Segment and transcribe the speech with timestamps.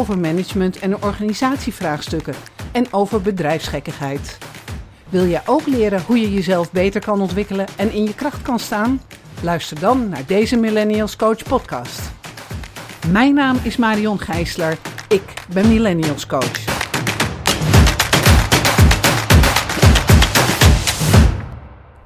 [0.00, 2.34] over management en organisatievraagstukken
[2.72, 4.38] en over bedrijfsgekkigheid.
[5.08, 8.58] Wil jij ook leren hoe je jezelf beter kan ontwikkelen en in je kracht kan
[8.58, 9.00] staan?
[9.42, 12.10] Luister dan naar deze Millennials Coach podcast.
[13.12, 14.78] Mijn naam is Marion Gijsler.
[15.08, 16.64] Ik ben Millennials Coach.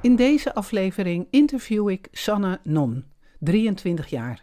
[0.01, 3.05] In deze aflevering interview ik Sanne Non,
[3.39, 4.43] 23 jaar.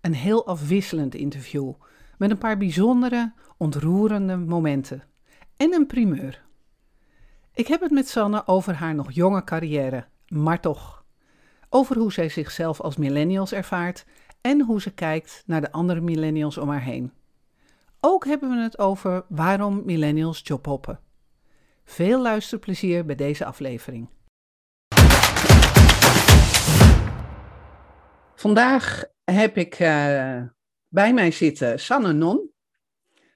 [0.00, 1.72] Een heel afwisselend interview
[2.18, 5.02] met een paar bijzondere, ontroerende momenten
[5.56, 6.42] en een primeur.
[7.54, 11.04] Ik heb het met Sanne over haar nog jonge carrière, maar toch.
[11.68, 14.04] Over hoe zij zichzelf als millennials ervaart
[14.40, 17.12] en hoe ze kijkt naar de andere millennials om haar heen.
[18.00, 21.00] Ook hebben we het over waarom millennials jobhoppen.
[21.84, 24.08] Veel luisterplezier bij deze aflevering.
[28.34, 30.42] Vandaag heb ik uh,
[30.88, 32.50] bij mij zitten Sanne Non.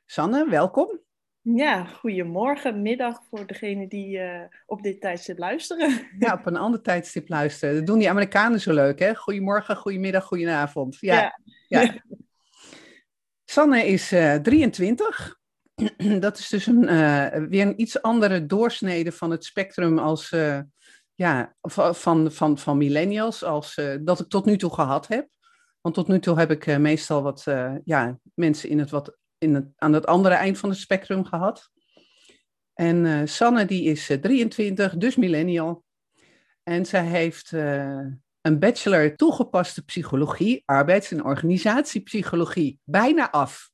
[0.06, 1.00] Sanne, welkom.
[1.40, 6.08] Ja, goedemorgen, middag voor degene die uh, op dit tijdstip luisteren.
[6.18, 7.74] Ja, op een ander tijdstip luisteren.
[7.74, 9.14] Dat doen die Amerikanen zo leuk, hè?
[9.14, 10.96] Goedemorgen, goedemiddag, goedenavond.
[11.00, 11.80] Ja, ja.
[11.80, 12.02] ja.
[13.44, 15.40] Sanne is uh, 23.
[16.20, 20.28] Dat is dus een, uh, weer een iets andere doorsnede van het spectrum als,
[21.14, 25.28] ja, van, van, van millennials als dat ik tot nu toe gehad heb.
[25.82, 27.44] Want tot nu toe heb ik meestal wat
[27.84, 31.70] ja, mensen in het wat in het, aan het andere eind van het spectrum gehad.
[32.74, 35.84] En uh, Sanne die is 23, eh, dus millennial.
[36.62, 37.52] En zij heeft
[38.40, 43.70] een bachelor toegepaste psychologie, arbeids- en organisatiepsychologie, bijna af.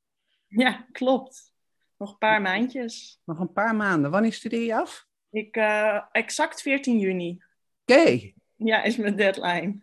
[0.47, 1.53] Ja, klopt.
[1.97, 3.21] Nog een paar maandjes.
[3.25, 4.11] Nog een paar maanden.
[4.11, 5.07] Wanneer studeer je af?
[5.31, 7.43] Ik, uh, exact 14 juni.
[7.87, 8.01] Oké.
[8.01, 8.35] Okay.
[8.57, 9.81] Ja, is mijn deadline.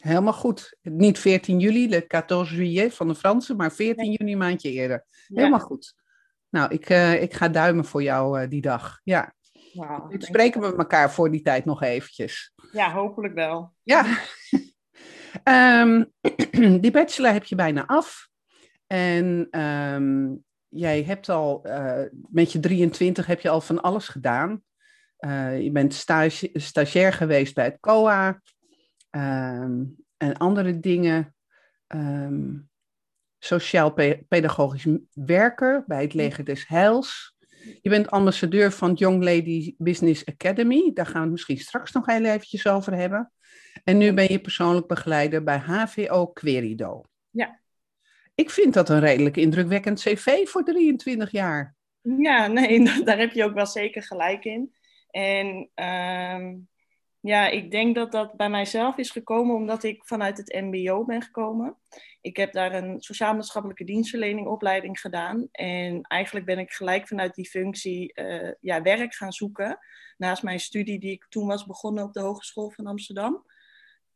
[0.00, 0.76] Helemaal goed.
[0.82, 5.04] Niet 14 juli, de 14 juillet van de Fransen, maar 14 juni een maandje eerder.
[5.26, 5.94] Helemaal goed.
[6.48, 9.00] Nou, ik, uh, ik ga duimen voor jou uh, die dag.
[9.04, 9.34] Ja.
[9.72, 12.52] Wow, we spreken met elkaar voor die tijd nog eventjes.
[12.72, 13.74] Ja, hopelijk wel.
[13.82, 14.18] Ja.
[15.82, 16.12] um,
[16.82, 18.28] die bachelor heb je bijna af.
[18.86, 24.62] En um, jij hebt al, uh, met je 23 heb je al van alles gedaan.
[25.60, 28.40] je bent stage, stagiair geweest bij het COA.
[29.10, 31.34] Um, en andere dingen.
[31.88, 32.68] Um,
[33.38, 37.36] Sociaal-pedagogisch werker bij het Leger des Heils.
[37.80, 40.90] Je bent ambassadeur van Young Lady Business Academy.
[40.94, 43.32] Daar gaan we het misschien straks nog heel eventjes over hebben.
[43.84, 47.04] En nu ben je persoonlijk begeleider bij HVO Querido.
[47.30, 47.60] Ja.
[48.34, 51.74] Ik vind dat een redelijk indrukwekkend cv voor 23 jaar.
[52.00, 54.74] Ja, nee, daar heb je ook wel zeker gelijk in.
[55.10, 56.68] En um,
[57.20, 61.22] ja, ik denk dat dat bij mijzelf is gekomen omdat ik vanuit het MBO ben
[61.22, 61.76] gekomen.
[62.20, 65.48] Ik heb daar een sociaal-maatschappelijke dienstverlening opleiding gedaan.
[65.52, 69.78] En eigenlijk ben ik gelijk vanuit die functie uh, ja, werk gaan zoeken.
[70.16, 73.44] Naast mijn studie die ik toen was begonnen op de Hogeschool van Amsterdam.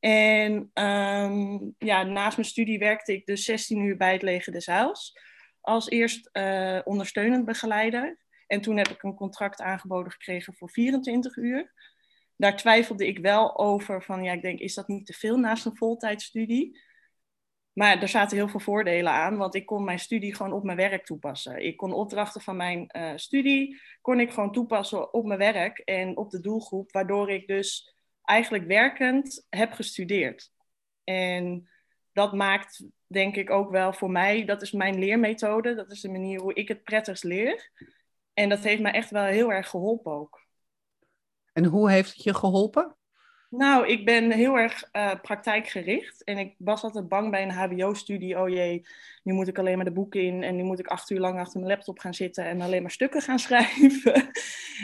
[0.01, 4.67] En um, ja, naast mijn studie werkte ik dus 16 uur bij het Leger des
[4.67, 5.19] Heils.
[5.61, 8.19] Als eerst uh, ondersteunend begeleider.
[8.47, 11.73] En toen heb ik een contract aangeboden gekregen voor 24 uur
[12.37, 15.67] daar twijfelde ik wel over van, ja, ik denk, is dat niet te veel naast
[15.67, 16.81] een voltijdstudie?
[17.73, 20.77] Maar er zaten heel veel voordelen aan, want ik kon mijn studie gewoon op mijn
[20.77, 21.65] werk toepassen.
[21.65, 26.17] Ik kon opdrachten van mijn uh, studie, kon ik gewoon toepassen op mijn werk en
[26.17, 30.53] op de doelgroep, waardoor ik dus eigenlijk werkend heb gestudeerd.
[31.05, 31.69] En
[32.13, 36.11] dat maakt, denk ik, ook wel voor mij, dat is mijn leermethode, dat is de
[36.11, 37.71] manier hoe ik het prettigst leer.
[38.35, 40.44] En dat heeft me echt wel heel erg geholpen ook.
[41.55, 42.97] En hoe heeft het je geholpen?
[43.51, 46.25] Nou, ik ben heel erg uh, praktijkgericht.
[46.25, 48.41] En ik was altijd bang bij een HBO-studie.
[48.41, 48.87] Oh jee,
[49.23, 50.43] nu moet ik alleen maar de boeken in.
[50.43, 52.91] En nu moet ik acht uur lang achter mijn laptop gaan zitten en alleen maar
[52.91, 54.31] stukken gaan schrijven.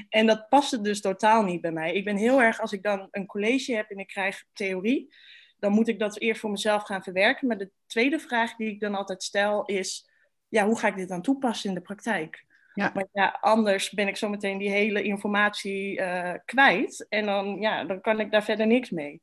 [0.09, 1.95] en dat paste dus totaal niet bij mij.
[1.95, 5.15] Ik ben heel erg, als ik dan een college heb en ik krijg theorie,
[5.59, 7.47] dan moet ik dat eerst voor mezelf gaan verwerken.
[7.47, 10.11] Maar de tweede vraag die ik dan altijd stel is:
[10.49, 12.49] ja, hoe ga ik dit dan toepassen in de praktijk?
[12.81, 12.91] Ja.
[12.95, 17.07] Maar ja, anders ben ik zometeen die hele informatie uh, kwijt.
[17.09, 19.23] En dan, ja, dan kan ik daar verder niks mee.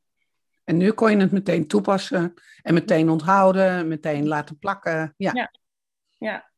[0.64, 5.14] En nu kon je het meteen toepassen en meteen onthouden, meteen laten plakken.
[5.16, 5.30] Ja.
[5.34, 5.52] ja.
[6.18, 6.50] ja.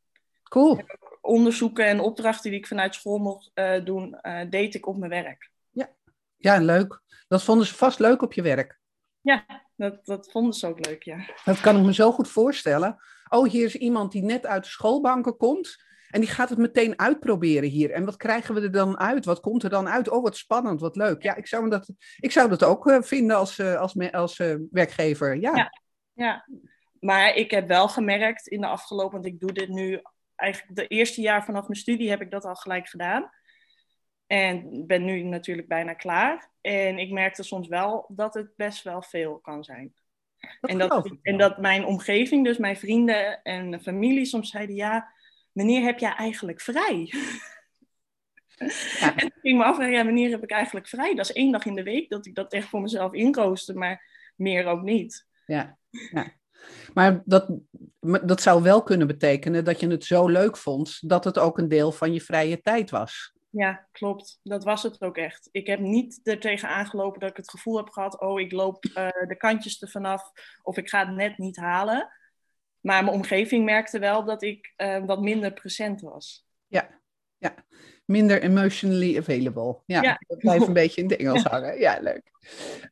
[0.43, 0.81] Cool.
[1.21, 5.11] onderzoeken en opdrachten die ik vanuit school mocht uh, doen, uh, deed ik op mijn
[5.11, 5.51] werk.
[5.71, 5.89] Ja.
[6.37, 7.03] ja, leuk.
[7.29, 8.81] Dat vonden ze vast leuk op je werk.
[9.21, 11.25] Ja, dat, dat vonden ze ook leuk, ja.
[11.45, 12.97] Dat kan ik me zo goed voorstellen.
[13.29, 15.89] Oh, hier is iemand die net uit de schoolbanken komt.
[16.11, 17.91] En die gaat het meteen uitproberen hier.
[17.91, 19.25] En wat krijgen we er dan uit?
[19.25, 20.09] Wat komt er dan uit?
[20.09, 21.23] Oh, wat spannend, wat leuk.
[21.23, 24.55] Ja, ik zou dat, ik zou dat ook uh, vinden als, uh, als, als uh,
[24.71, 25.37] werkgever.
[25.37, 25.57] Ja.
[25.57, 25.71] ja.
[26.15, 26.47] Ja,
[27.01, 30.01] maar ik heb wel gemerkt in de afgelopen, want ik doe dit nu
[30.37, 33.31] eigenlijk de eerste jaar vanaf mijn studie heb ik dat al gelijk gedaan.
[34.27, 36.51] En ben nu natuurlijk bijna klaar.
[36.61, 39.95] En ik merkte soms wel dat het best wel veel kan zijn.
[40.61, 45.13] en, dat, en dat mijn omgeving, dus mijn vrienden en familie, soms zeiden: Ja,
[45.53, 47.13] wanneer heb jij eigenlijk vrij?
[48.99, 49.17] Ja.
[49.17, 51.15] en ik ging me afvragen: ja, wanneer heb ik eigenlijk vrij?
[51.15, 54.07] Dat is één dag in de week dat ik dat echt voor mezelf inrooster, maar
[54.37, 55.27] meer ook niet.
[55.47, 56.39] Ja, ja.
[56.95, 57.51] Maar dat,
[58.01, 61.69] dat zou wel kunnen betekenen dat je het zo leuk vond dat het ook een
[61.69, 63.33] deel van je vrije tijd was.
[63.51, 64.41] Ja, klopt.
[64.43, 65.49] Dat was het ook echt.
[65.53, 68.85] Ik heb niet er tegen aangelopen dat ik het gevoel heb gehad: oh, ik loop
[68.85, 70.31] uh, de kantjes er vanaf
[70.63, 72.09] of ik ga het net niet halen.
[72.81, 76.47] Maar mijn omgeving merkte wel dat ik uh, wat minder present was.
[76.67, 77.01] Ja,
[77.39, 77.55] ja.
[78.05, 79.79] Minder emotionally available.
[79.87, 80.21] Ja, ja.
[80.27, 81.79] dat blijft een beetje in het Engels hangen.
[81.79, 82.31] Ja, leuk.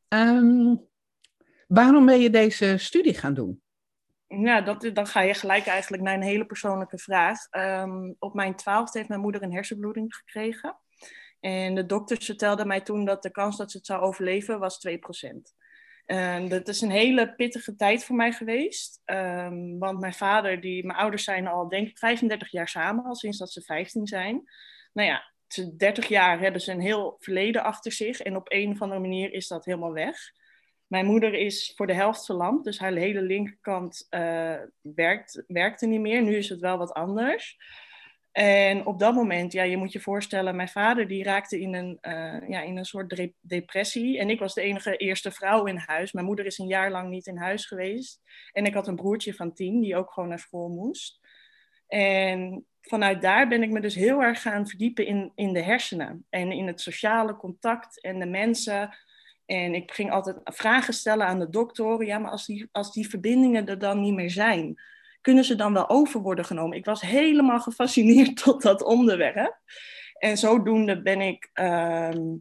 [0.09, 0.87] Um,
[1.67, 3.63] waarom ben je deze studie gaan doen?
[4.27, 7.39] Ja, dat, dan ga je gelijk eigenlijk naar een hele persoonlijke vraag.
[7.51, 10.77] Um, op mijn twaalfde heeft mijn moeder een hersenbloeding gekregen.
[11.41, 14.89] En de dokters vertelden mij toen dat de kans dat ze het zou overleven was
[14.89, 15.57] 2%.
[16.11, 19.03] Um, dat is een hele pittige tijd voor mij geweest.
[19.05, 23.15] Um, want mijn vader, die, mijn ouders zijn al denk ik 35 jaar samen, al
[23.15, 24.43] sinds dat ze 15 zijn.
[24.93, 25.33] Nou ja,
[25.77, 28.21] 30 jaar hebben ze een heel verleden achter zich.
[28.21, 30.17] En op een of andere manier is dat helemaal weg.
[30.87, 36.01] Mijn moeder is voor de helft verlamd, dus haar hele linkerkant uh, werkt, werkte niet
[36.01, 36.23] meer.
[36.23, 37.57] Nu is het wel wat anders.
[38.39, 41.99] En op dat moment, ja, je moet je voorstellen, mijn vader die raakte in een,
[42.03, 44.19] uh, ja, in een soort depressie.
[44.19, 46.13] En ik was de enige eerste vrouw in huis.
[46.13, 48.21] Mijn moeder is een jaar lang niet in huis geweest.
[48.53, 51.21] En ik had een broertje van tien, die ook gewoon naar school moest.
[51.87, 56.27] En vanuit daar ben ik me dus heel erg gaan verdiepen in, in de hersenen.
[56.31, 58.97] En in het sociale contact en de mensen.
[59.47, 62.05] En ik ging altijd vragen stellen aan de dokter.
[62.05, 64.81] Ja, maar als die, als die verbindingen er dan niet meer zijn,
[65.21, 66.77] kunnen ze dan wel over worden genomen?
[66.77, 69.61] Ik was helemaal gefascineerd tot dat onderwerp.
[70.19, 72.37] En zodoende ben ik ehm,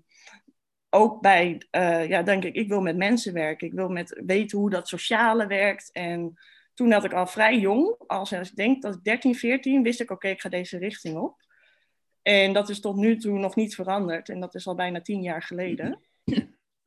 [0.90, 3.68] ook bij, uh, ja, denk ik, ik wil met mensen werken.
[3.68, 5.92] Ik wil met weten hoe dat sociale werkt.
[5.92, 6.34] En
[6.74, 10.12] toen had ik al vrij jong, als ik denk dat ik 13, 14, wist ik,
[10.12, 11.46] oké, ik ga deze richting op.
[12.22, 14.30] En dat is tot nu toe nog niet veranderd.
[14.30, 16.00] En dat is al bijna tien jaar geleden.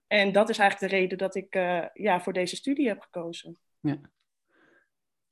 [0.07, 3.59] En dat is eigenlijk de reden dat ik uh, ja, voor deze studie heb gekozen.
[3.81, 4.01] Ja.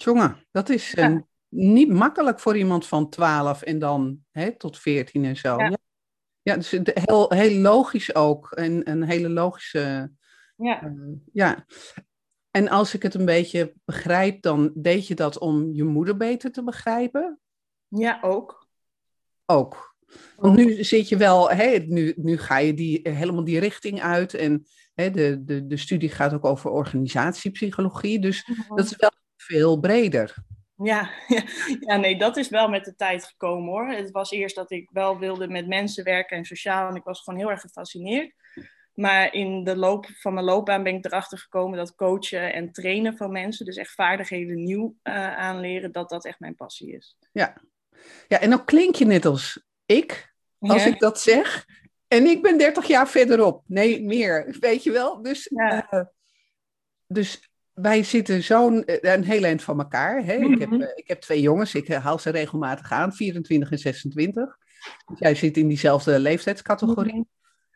[0.03, 1.11] Jongen, dat is ja.
[1.11, 1.19] uh,
[1.49, 5.57] niet makkelijk voor iemand van 12 en dan hè, tot 14 en zo.
[5.57, 5.79] Ja,
[6.43, 6.55] ja.
[6.55, 8.53] dus heel, heel logisch ook.
[8.53, 10.13] En een hele logische.
[10.57, 10.83] Ja.
[10.83, 11.65] Uh, ja.
[12.51, 16.53] En als ik het een beetje begrijp, dan deed je dat om je moeder beter
[16.53, 17.41] te begrijpen?
[17.89, 18.69] Ja, ook.
[19.47, 19.97] Ook.
[20.37, 24.35] Want nu zit je wel, hè, nu, nu ga je die, helemaal die richting uit.
[24.35, 28.21] En hè, de, de, de studie gaat ook over organisatiepsychologie.
[28.21, 28.77] Dus mhm.
[28.77, 29.11] dat is wel
[29.49, 30.35] veel breder.
[30.77, 31.43] Ja, ja,
[31.81, 33.89] ja, nee, dat is wel met de tijd gekomen hoor.
[33.89, 36.89] Het was eerst dat ik wel wilde met mensen werken en sociaal.
[36.89, 38.33] En ik was gewoon heel erg gefascineerd.
[38.95, 43.17] Maar in de loop van mijn loopbaan ben ik erachter gekomen dat coachen en trainen
[43.17, 47.17] van mensen, dus echt vaardigheden nieuw uh, aanleren, dat dat echt mijn passie is.
[47.33, 47.57] Ja,
[48.29, 51.67] ja en dan klink je net als ik, als ik dat zeg.
[52.09, 53.63] En ik ben 30 jaar verderop.
[53.67, 54.57] Nee, meer.
[54.61, 55.23] Weet je wel?
[55.23, 55.87] Dus, ja.
[55.91, 56.05] uh,
[57.07, 57.48] dus
[57.81, 60.25] wij zitten zo'n eh, een heel eind van elkaar.
[60.25, 60.35] Hè?
[60.35, 64.59] ik, heb, uh, ik heb twee jongens, ik haal ze regelmatig aan, 24 en 26.
[65.07, 67.13] Dus jij zit in diezelfde leeftijdscategorie.
[67.13, 67.29] -hmm.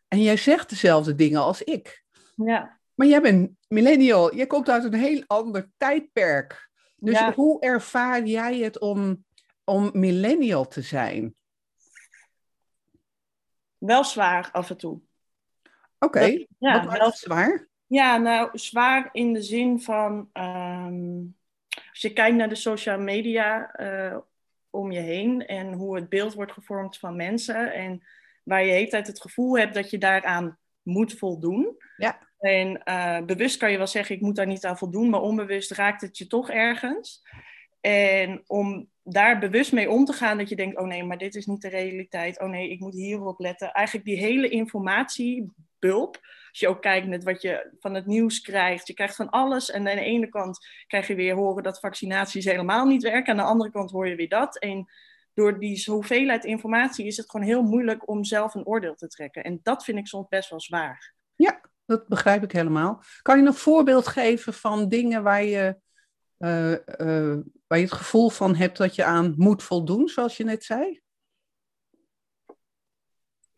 [0.09, 2.04] En jij zegt dezelfde dingen als ik.
[2.37, 2.80] Ja.
[2.94, 6.71] Maar jij bent millennial, jij komt uit een heel ander tijdperk.
[6.97, 7.32] Dus ja.
[7.32, 9.25] hoe ervaar jij het om,
[9.64, 11.35] om millennial te zijn?
[13.87, 15.00] wel zwaar af en toe.
[15.99, 16.49] Oké, okay.
[16.59, 17.68] ja, wat wel zwaar?
[17.92, 20.30] Ja, nou, zwaar in de zin van...
[20.32, 21.37] Um,
[21.90, 24.16] als je kijkt naar de social media uh,
[24.70, 25.46] om je heen...
[25.46, 27.72] en hoe het beeld wordt gevormd van mensen...
[27.72, 28.02] en
[28.44, 31.76] waar je de hele tijd het gevoel hebt dat je daaraan moet voldoen...
[31.96, 32.18] Ja.
[32.38, 35.11] En uh, bewust kan je wel zeggen, ik moet daar niet aan voldoen...
[35.11, 37.22] maar onbewust raakt het je toch ergens...
[37.80, 41.34] En om daar bewust mee om te gaan dat je denkt, oh nee, maar dit
[41.34, 42.40] is niet de realiteit.
[42.40, 43.72] Oh nee, ik moet hierop letten.
[43.72, 46.20] Eigenlijk die hele informatiebulp.
[46.52, 48.87] Als je ook kijkt met wat je van het nieuws krijgt.
[48.87, 49.71] Je krijgt van alles.
[49.71, 53.30] En aan de ene kant krijg je weer horen dat vaccinaties helemaal niet werken.
[53.30, 54.59] Aan de andere kant hoor je weer dat.
[54.59, 54.88] En
[55.35, 59.44] door die hoeveelheid informatie is het gewoon heel moeilijk om zelf een oordeel te trekken.
[59.44, 61.14] En dat vind ik soms best wel zwaar.
[61.37, 63.02] Ja, dat begrijp ik helemaal.
[63.23, 65.76] Kan je een voorbeeld geven van dingen waar je,
[66.38, 70.44] uh, uh, waar je het gevoel van hebt dat je aan moet voldoen, zoals je
[70.44, 71.00] net zei?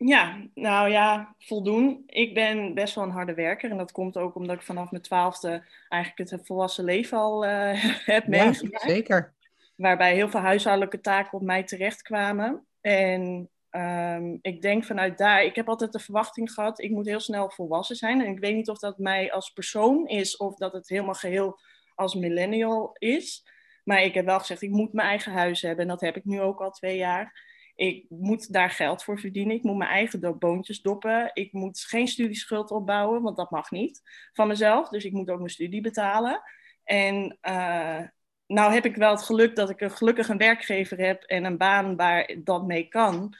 [0.07, 2.03] Ja, nou ja, voldoen.
[2.07, 3.71] Ik ben best wel een harde werker.
[3.71, 7.71] En dat komt ook omdat ik vanaf mijn twaalfde eigenlijk het volwassen leven al uh,
[8.05, 8.81] heb meegemaakt.
[8.81, 9.33] Zeker.
[9.75, 12.65] Waarbij heel veel huishoudelijke taken op mij terechtkwamen.
[12.81, 17.19] En um, ik denk vanuit daar, ik heb altijd de verwachting gehad, ik moet heel
[17.19, 18.21] snel volwassen zijn.
[18.21, 21.59] En ik weet niet of dat mij als persoon is of dat het helemaal geheel
[21.95, 23.43] als millennial is.
[23.83, 25.81] Maar ik heb wel gezegd, ik moet mijn eigen huis hebben.
[25.81, 27.44] En dat heb ik nu ook al twee jaar.
[27.75, 29.55] Ik moet daar geld voor verdienen.
[29.55, 31.31] Ik moet mijn eigen boontjes doppen.
[31.33, 34.01] Ik moet geen studieschuld opbouwen, want dat mag niet
[34.33, 34.89] van mezelf.
[34.89, 36.41] Dus ik moet ook mijn studie betalen.
[36.83, 38.01] En uh,
[38.47, 41.57] nou heb ik wel het geluk dat ik een gelukkig een werkgever heb en een
[41.57, 43.35] baan waar dat mee kan.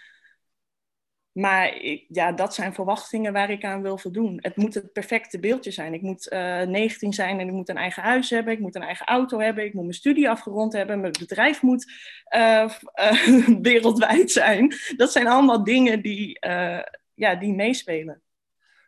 [1.35, 4.37] Maar ja, dat zijn verwachtingen waar ik aan wil voldoen.
[4.41, 5.93] Het moet het perfecte beeldje zijn.
[5.93, 8.53] Ik moet uh, eh, 19 zijn en ik moet een eigen huis hebben.
[8.53, 9.65] Ik moet een eigen auto hebben.
[9.65, 10.99] Ik moet mijn studie afgerond hebben.
[10.99, 11.91] Mijn bedrijf moet
[12.35, 14.73] uh, uh, wereldwijd zijn.
[14.97, 16.39] Dat zijn allemaal dingen die,
[17.13, 18.21] ja, die meespelen.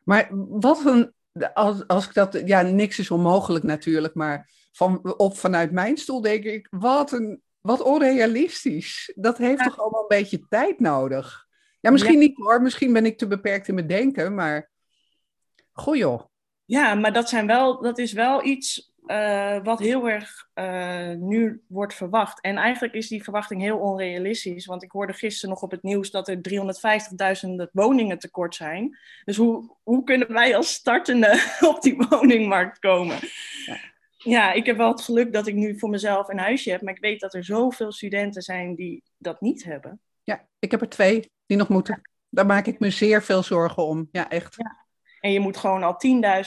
[0.03, 1.13] Maar wat een.
[1.53, 2.41] Als, als ik dat.
[2.45, 4.13] Ja, niks is onmogelijk natuurlijk.
[4.13, 6.67] Maar van, op, vanuit mijn stoel denk ik.
[6.69, 9.11] Wat, een, wat onrealistisch.
[9.15, 11.46] Dat heeft toch allemaal een beetje tijd nodig?
[11.79, 12.61] Ja, misschien niet hoor.
[12.61, 14.69] Misschien ben ik te beperkt in mijn denken, maar
[15.71, 16.21] goh joh.
[16.65, 21.61] Ja, maar dat, zijn wel, dat is wel iets uh, wat heel erg uh, nu
[21.67, 22.41] wordt verwacht.
[22.41, 24.65] En eigenlijk is die verwachting heel onrealistisch.
[24.65, 26.39] Want ik hoorde gisteren nog op het nieuws dat er
[27.45, 28.97] 350.000 woningen tekort zijn.
[29.25, 31.43] Dus hoe, hoe kunnen wij als startende
[31.75, 33.17] op die woningmarkt komen?
[33.65, 33.77] Ja.
[34.17, 36.81] ja, ik heb wel het geluk dat ik nu voor mezelf een huisje heb.
[36.81, 39.99] Maar ik weet dat er zoveel studenten zijn die dat niet hebben.
[40.23, 42.01] Ja, ik heb er twee die nog moeten.
[42.29, 44.07] Daar maak ik me zeer veel zorgen om.
[44.11, 44.55] Ja, echt.
[44.57, 44.85] Ja.
[45.19, 45.95] En je moet gewoon al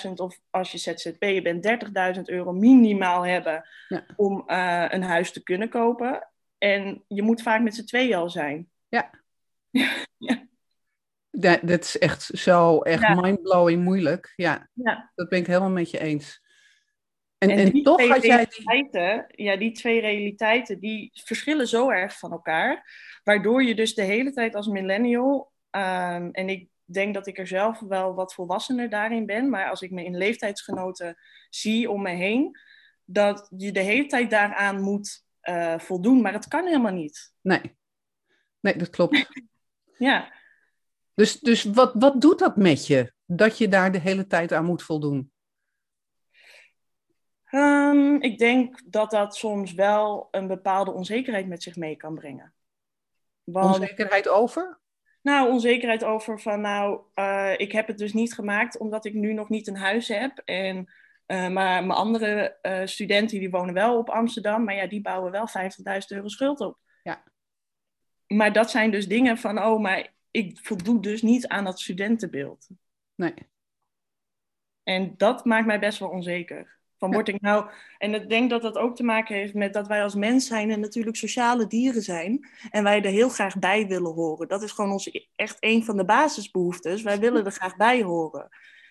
[0.07, 1.67] 10.000 of als je ZZP'er bent
[2.17, 4.05] 30.000 euro minimaal hebben ja.
[4.17, 6.29] om uh, een huis te kunnen kopen.
[6.59, 8.71] En je moet vaak met z'n tweeën al zijn.
[8.89, 9.11] Ja.
[10.17, 10.49] ja.
[11.31, 14.33] Dat, dat is echt zo echt mindblowing moeilijk.
[14.37, 14.69] Ja.
[14.73, 16.43] ja, dat ben ik helemaal met je eens.
[17.41, 19.45] En, en, en toch had jij die...
[19.45, 22.93] Ja, die twee realiteiten, die verschillen zo erg van elkaar.
[23.25, 27.47] Waardoor je dus de hele tijd als millennial, um, en ik denk dat ik er
[27.47, 31.17] zelf wel wat volwassener daarin ben, maar als ik me in leeftijdsgenoten
[31.51, 32.59] zie om me heen,
[33.05, 37.33] dat je de hele tijd daaraan moet uh, voldoen, maar het kan helemaal niet.
[37.41, 37.77] Nee,
[38.61, 39.27] nee dat klopt.
[39.99, 40.33] ja.
[41.15, 44.65] Dus, dus wat, wat doet dat met je, dat je daar de hele tijd aan
[44.65, 45.33] moet voldoen?
[47.51, 52.53] Um, ik denk dat dat soms wel een bepaalde onzekerheid met zich mee kan brengen.
[53.45, 54.79] Want, onzekerheid over?
[55.23, 59.33] Nou, onzekerheid over van, nou, uh, ik heb het dus niet gemaakt omdat ik nu
[59.33, 60.39] nog niet een huis heb.
[60.45, 60.77] En,
[61.27, 65.31] uh, maar mijn andere uh, studenten die wonen wel op Amsterdam, maar ja, die bouwen
[65.31, 65.55] wel 50.000
[66.09, 66.79] euro schuld op.
[67.03, 67.23] Ja.
[68.27, 72.69] Maar dat zijn dus dingen van, oh, maar ik voldoe dus niet aan dat studentenbeeld.
[73.15, 73.35] Nee.
[74.83, 76.80] En dat maakt mij best wel onzeker.
[77.01, 77.71] Van word ik nou.
[77.99, 80.71] En ik denk dat dat ook te maken heeft met dat wij als mens zijn
[80.71, 82.49] en natuurlijk sociale dieren zijn.
[82.71, 84.49] En wij er heel graag bij willen horen.
[84.49, 87.03] Dat is gewoon onze, echt een van de basisbehoeftes.
[87.03, 88.49] Wij willen er graag bij horen.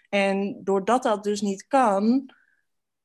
[0.09, 2.33] En doordat dat dus niet kan,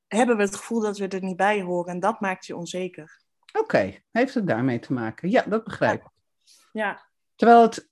[0.06, 1.92] hebben we het gevoel dat we er niet bij horen.
[1.92, 3.22] En dat maakt je onzeker.
[3.58, 5.30] Oké, heeft het daarmee te maken?
[5.30, 6.10] Ja, dat begrijp ik.
[6.72, 7.06] Ja.
[7.34, 7.88] Terwijl het,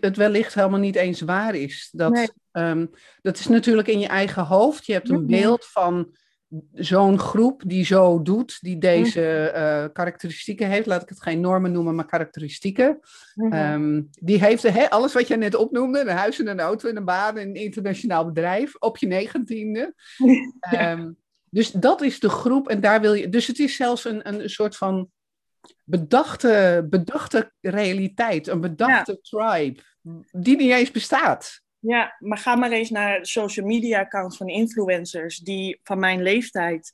[0.00, 1.88] het wellicht helemaal niet eens waar is.
[1.92, 2.28] Dat, nee.
[2.52, 2.90] um,
[3.22, 4.86] dat is natuurlijk in je eigen hoofd.
[4.86, 6.16] Je hebt een beeld van
[6.72, 11.72] zo'n groep die zo doet, die deze uh, karakteristieken heeft, laat ik het geen normen
[11.72, 13.00] noemen, maar karakteristieken,
[13.34, 13.72] mm -hmm.
[13.72, 16.96] um, die heeft he, alles wat jij net opnoemde, een huis en een auto en
[16.96, 19.94] een baan en een internationaal bedrijf, op je negentiende.
[20.70, 20.92] ja.
[20.92, 21.16] um,
[21.50, 24.50] dus dat is de groep en daar wil je, dus het is zelfs een, een
[24.50, 25.10] soort van
[25.84, 29.40] bedachte, bedachte realiteit, een bedachte ja.
[29.52, 29.80] tribe,
[30.30, 31.62] die niet eens bestaat.
[31.86, 36.22] Ja, maar ga maar eens naar de social media accounts van influencers die van mijn
[36.22, 36.92] leeftijd,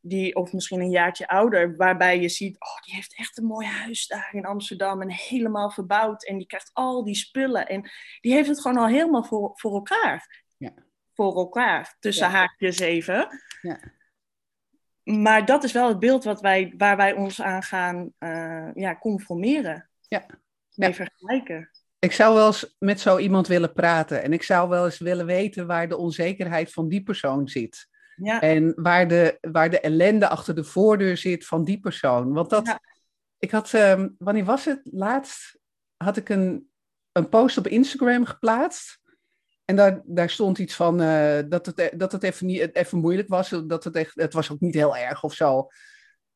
[0.00, 3.66] die, of misschien een jaartje ouder, waarbij je ziet, oh, die heeft echt een mooi
[3.66, 7.90] huis daar in Amsterdam en helemaal verbouwd en die krijgt al die spullen en
[8.20, 10.44] die heeft het gewoon al helemaal voor, voor elkaar.
[10.56, 10.72] Ja.
[11.14, 12.32] Voor elkaar, tussen ja.
[12.32, 13.28] haakjes even.
[13.62, 13.80] Ja.
[15.02, 18.96] Maar dat is wel het beeld wat wij, waar wij ons aan gaan uh, ja,
[18.96, 19.90] conformeren.
[20.08, 20.26] Ja.
[20.74, 21.70] Mee vergelijken
[22.06, 24.22] ik zou wel eens met zo iemand willen praten.
[24.22, 27.88] En ik zou wel eens willen weten waar de onzekerheid van die persoon zit.
[28.16, 28.40] Ja.
[28.40, 32.32] En waar de, waar de ellende achter de voordeur zit van die persoon.
[32.32, 32.80] Want dat, ja.
[33.38, 34.80] ik had, ehm, wanneer was het?
[34.84, 35.58] Laatst
[35.96, 36.70] had ik een,
[37.12, 39.00] een post op Instagram geplaatst.
[39.64, 43.28] En daar, daar stond iets van uh, dat, het, dat het even, niet, even moeilijk
[43.28, 43.48] was.
[43.48, 45.68] Dat het, echt, het was ook niet heel erg of zo.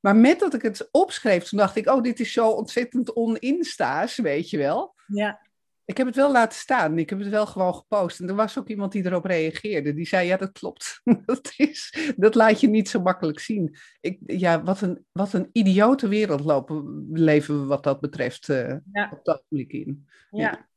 [0.00, 4.16] Maar met dat ik het opschreef, toen dacht ik, oh, dit is zo ontzettend oninsta's,
[4.16, 4.94] weet je wel.
[5.06, 5.40] Ja.
[5.90, 6.98] Ik heb het wel laten staan.
[6.98, 8.20] Ik heb het wel gewoon gepost.
[8.20, 9.94] En er was ook iemand die erop reageerde.
[9.94, 11.00] Die zei, ja, dat klopt.
[11.26, 13.76] dat, is, dat laat je niet zo makkelijk zien.
[14.00, 18.76] Ik, ja, wat een, wat een idiote wereld lopen, leven we wat dat betreft uh,
[18.92, 19.10] ja.
[19.12, 20.08] op dat publiek in.
[20.30, 20.40] Ja.
[20.40, 20.68] ja.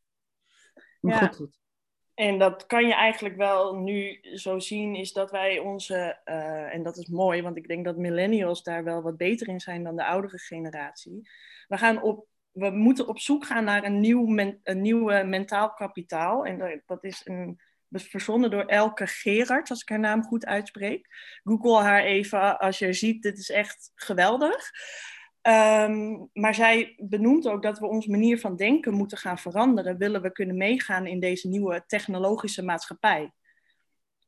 [1.00, 1.28] Maar ja.
[1.28, 1.62] goed.
[2.14, 6.84] En dat kan je eigenlijk wel nu zo zien, is dat wij onze, uh, en
[6.84, 9.96] dat is mooi, want ik denk dat millennials daar wel wat beter in zijn dan
[9.96, 11.30] de oudere generatie.
[11.68, 16.46] We gaan op we moeten op zoek gaan naar een nieuw, een nieuw mentaal kapitaal.
[16.46, 21.08] En dat is een, verzonnen door Elke Gerard, als ik haar naam goed uitspreek.
[21.44, 24.72] Google haar even als je ziet, dit is echt geweldig.
[25.42, 30.22] Um, maar zij benoemt ook dat we onze manier van denken moeten gaan veranderen, willen
[30.22, 33.32] we kunnen meegaan in deze nieuwe technologische maatschappij.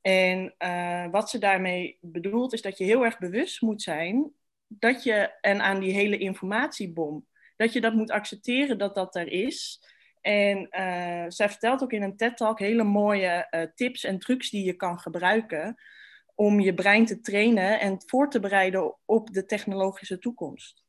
[0.02, 4.34] En uh, wat ze daarmee bedoelt, is dat je heel erg bewust moet zijn
[4.68, 7.26] dat je, en aan die hele informatiebom,
[7.56, 9.84] dat je dat moet accepteren dat dat er is.
[10.22, 14.66] En uh, zij vertelt ook in een TED-talk hele mooie uh, tips en trucs die
[14.66, 15.76] je kan gebruiken
[16.36, 20.84] om je brein te trainen en voor te bereiden op de technologische toekomst.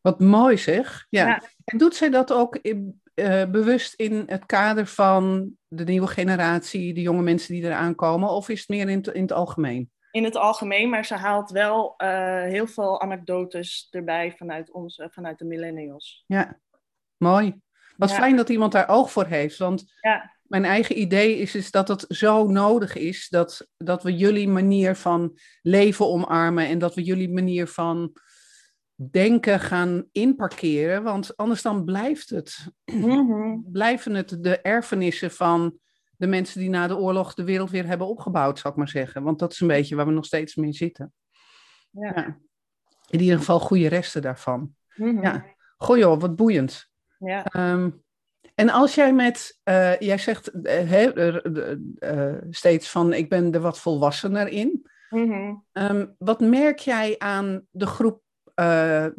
[0.00, 1.06] Wat mooi zeg.
[1.10, 1.42] Ja.
[1.64, 6.94] En doet zij dat ook in, uh, bewust in het kader van de nieuwe generatie,
[6.94, 9.90] de jonge mensen die eraan komen, of is het meer in in het algemeen?
[10.14, 15.38] In het algemeen, maar ze haalt wel uh, heel veel anekdotes erbij vanuit, onze, vanuit
[15.38, 16.24] de millennials.
[16.26, 16.60] Ja,
[17.16, 17.60] mooi.
[17.96, 18.16] Wat ja.
[18.16, 20.32] fijn dat iemand daar oog voor heeft, want ja.
[20.42, 24.96] mijn eigen idee is, is dat het zo nodig is dat, dat we jullie manier
[24.96, 28.12] van leven omarmen en dat we jullie manier van
[29.10, 33.64] denken gaan inparkeren, want anders dan blijft het, mm -hmm.
[33.72, 35.78] blijven het de erfenissen van
[36.24, 39.22] de mensen die na de oorlog de wereld weer hebben opgebouwd, zal ik maar zeggen.
[39.22, 41.12] Want dat is een beetje waar we nog steeds mee zitten.
[41.90, 42.12] Ja.
[42.14, 42.38] ja.
[43.10, 44.74] In ieder geval goede resten daarvan.
[44.94, 45.22] Mm -hmm.
[45.22, 45.44] Ja.
[45.76, 46.90] Goh joh, wat boeiend.
[47.18, 47.72] Ja.
[47.72, 48.02] Um,
[48.54, 51.06] en als jij met, uh, jij zegt uh,
[52.00, 54.90] uh, steeds van ik ben er wat volwassener in.
[55.10, 55.64] Mm -hmm.
[55.72, 58.22] um, wat merk jij aan de groep,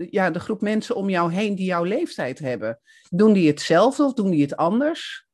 [0.09, 2.79] ja, de groep mensen om jou heen die jouw leeftijd hebben?
[3.09, 5.24] Doen die hetzelfde of doen die het anders?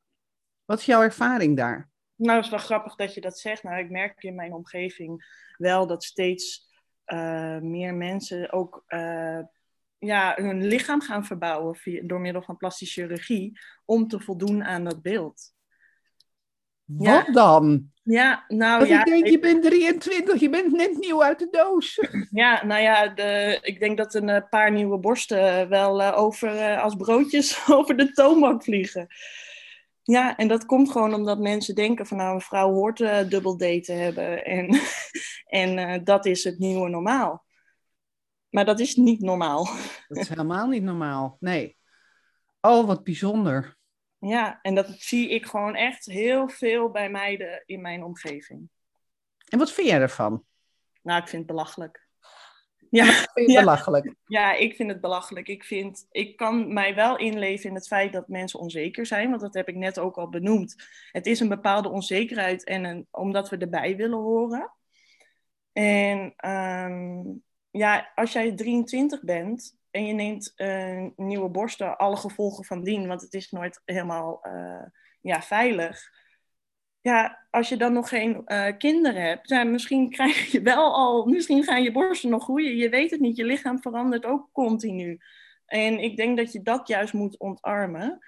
[0.72, 1.90] Wat is jouw ervaring daar?
[2.16, 3.64] Nou, is wel grappig dat je dat zegt.
[3.64, 5.26] Nou, ik merk in mijn omgeving
[5.58, 6.70] wel dat steeds
[7.06, 9.40] uh, meer mensen ook uh,
[9.98, 14.84] ja, hun lichaam gaan verbouwen via, door middel van plastische chirurgie om te voldoen aan
[14.84, 15.54] dat beeld.
[16.86, 17.32] Wat ja.
[17.32, 17.92] dan?
[18.04, 19.00] Ja, nou Want ja.
[19.00, 22.00] Ik denk, je bent 23, je bent net nieuw uit de doos.
[22.32, 26.96] Ja, nou ja, de, ik denk dat een paar nieuwe borsten wel uh, over, als
[26.96, 29.08] broodjes over de toonbank vliegen.
[30.12, 33.56] Ja, en dat komt gewoon omdat mensen denken van nou, een vrouw hoort uh, dubbel
[33.56, 34.46] te hebben.
[34.46, 34.80] En,
[35.62, 37.46] en uh, dat is het nieuwe normaal.
[38.50, 39.66] Maar dat is niet normaal.
[40.08, 41.78] Dat is helemaal niet normaal, nee.
[42.62, 43.78] Oh, wat bijzonder.
[44.18, 48.70] Ja, en dat zie ik gewoon echt heel veel bij meiden in mijn omgeving.
[49.48, 50.44] En wat vind jij ervan?
[51.02, 52.08] Nou, ik vind het belachelijk.
[52.92, 53.60] Ja, vind je het ja.
[53.60, 54.16] belachelijk?
[54.26, 55.48] Ja, ik vind het belachelijk.
[55.48, 59.42] Ik, vind, ik kan mij wel inleven in het feit dat mensen onzeker zijn, want
[59.42, 60.76] dat heb ik net ook al benoemd.
[61.12, 64.72] Het is een bepaalde onzekerheid en een, omdat we erbij willen horen.
[65.74, 72.66] En um, ja, als jij 23 bent en je neemt een nieuwe borsten, alle gevolgen
[72.66, 74.86] van dien, want het is nooit helemaal uh,
[75.22, 76.10] ja, veilig
[77.02, 81.26] ja, als je dan nog geen uh, kinderen hebt, ja, misschien krijg je wel al,
[81.26, 82.76] misschien gaan je borsten nog groeien.
[82.76, 85.20] Je weet het niet, je lichaam verandert ook continu.
[85.66, 88.20] En ik denk dat je dat juist moet ontarmen.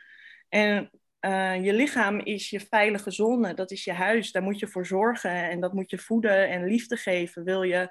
[0.50, 0.90] En
[1.22, 4.86] uh, je lichaam is je veilige zone, dat is je huis, daar moet je voor
[4.86, 7.44] zorgen en dat moet je voeden en liefde geven.
[7.44, 7.82] Wil je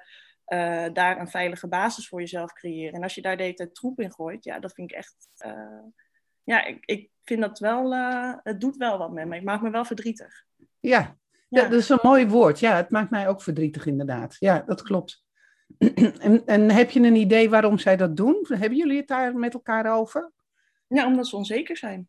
[0.47, 2.93] uh, daar een veilige basis voor jezelf creëren?
[2.93, 5.15] En als je daar de hele tijd troep in gooit, ja, dat vind ik echt.
[6.43, 7.93] ja, ik, ik vind dat wel,
[8.43, 9.35] het doet wel wat met me.
[9.35, 10.45] Ik maak me wel verdrietig.
[10.89, 11.17] Ja.
[11.49, 11.63] ja.
[11.63, 12.59] dat is een mooi woord.
[12.59, 14.35] Ja, het maakt mij ook verdrietig inderdaad.
[14.39, 15.23] Ja, dat klopt.
[16.19, 18.45] en, en heb je een idee waarom zij dat doen?
[18.47, 20.31] Hebben jullie het daar met elkaar over?
[20.87, 22.07] Ja, omdat ze onzeker zijn.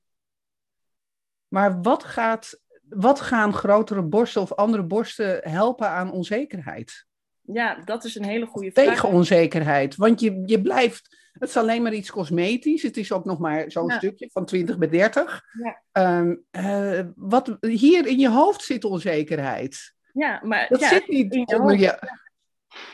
[1.49, 7.07] Maar wat, gaat, wat gaan grotere borsten of andere borsten helpen aan onzekerheid?
[7.41, 8.87] Ja, dat is een hele goede vraag.
[8.87, 9.97] Tegen onzekerheid.
[9.97, 12.83] Want je, je blijft het is alleen maar iets cosmetisch.
[12.83, 13.97] Het is ook nog maar zo'n Ja.
[13.97, 15.43] stukje van 20 bij 30.
[15.63, 15.83] Ja.
[15.93, 19.95] Ehm, eh, wat, hier in je hoofd zit onzekerheid.
[20.13, 21.81] Ja, maar Dat ja, zit niet in je onder hoofd.
[21.81, 22.19] je...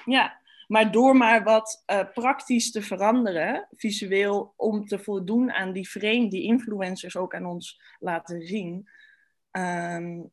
[0.05, 5.87] Ja, Maar door maar wat uh, praktisch te veranderen, visueel, om te voldoen aan die
[5.88, 8.88] frame die influencers ook aan ons laten zien,
[9.50, 10.31] um,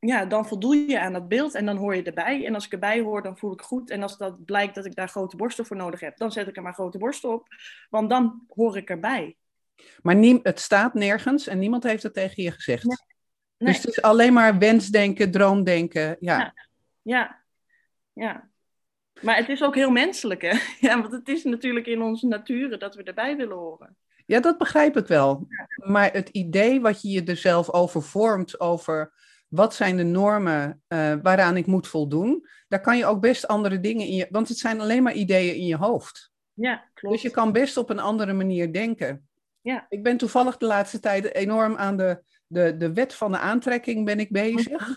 [0.00, 2.46] ja, dan voldoe je aan dat beeld en dan hoor je erbij.
[2.46, 3.90] En als ik erbij hoor, dan voel ik goed.
[3.90, 6.56] En als dat blijkt dat ik daar grote borsten voor nodig heb, dan zet ik
[6.56, 7.48] er maar grote borsten op.
[7.90, 9.36] Want dan hoor ik erbij.
[10.02, 12.84] Maar nie, het staat nergens en niemand heeft het tegen je gezegd.
[12.84, 12.96] Nee.
[13.58, 16.16] Dus het is alleen maar wensdenken, droomdenken.
[16.20, 16.38] Ja.
[16.38, 16.54] ja.
[17.02, 17.42] ja.
[18.12, 18.48] ja.
[19.20, 20.58] Maar het is ook heel menselijk, hè?
[20.88, 23.96] Ja, want het is natuurlijk in onze natuur dat we erbij willen horen.
[24.26, 25.46] Ja, dat begrijp ik wel.
[25.84, 29.12] Maar het idee wat je je er zelf over vormt, over
[29.48, 33.80] wat zijn de normen uh, waaraan ik moet voldoen, daar kan je ook best andere
[33.80, 36.32] dingen in je, want het zijn alleen maar ideeën in je hoofd.
[36.52, 37.14] Ja, klopt.
[37.14, 39.28] Dus je kan best op een andere manier denken.
[39.60, 39.86] Ja.
[39.88, 44.04] Ik ben toevallig de laatste tijd enorm aan de, de, de wet van de aantrekking
[44.04, 44.88] ben ik bezig.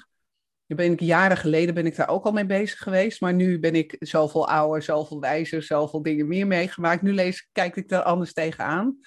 [0.66, 0.76] Mhm.
[0.76, 3.76] ben ik, jaren geleden ben ik daar ook al mee bezig geweest, maar nu ben
[3.76, 7.02] ik zoveel ouder, zoveel wijzer, zoveel dingen meer meegemaakt.
[7.02, 9.00] Nu lees, kijk ik daar anders tegenaan.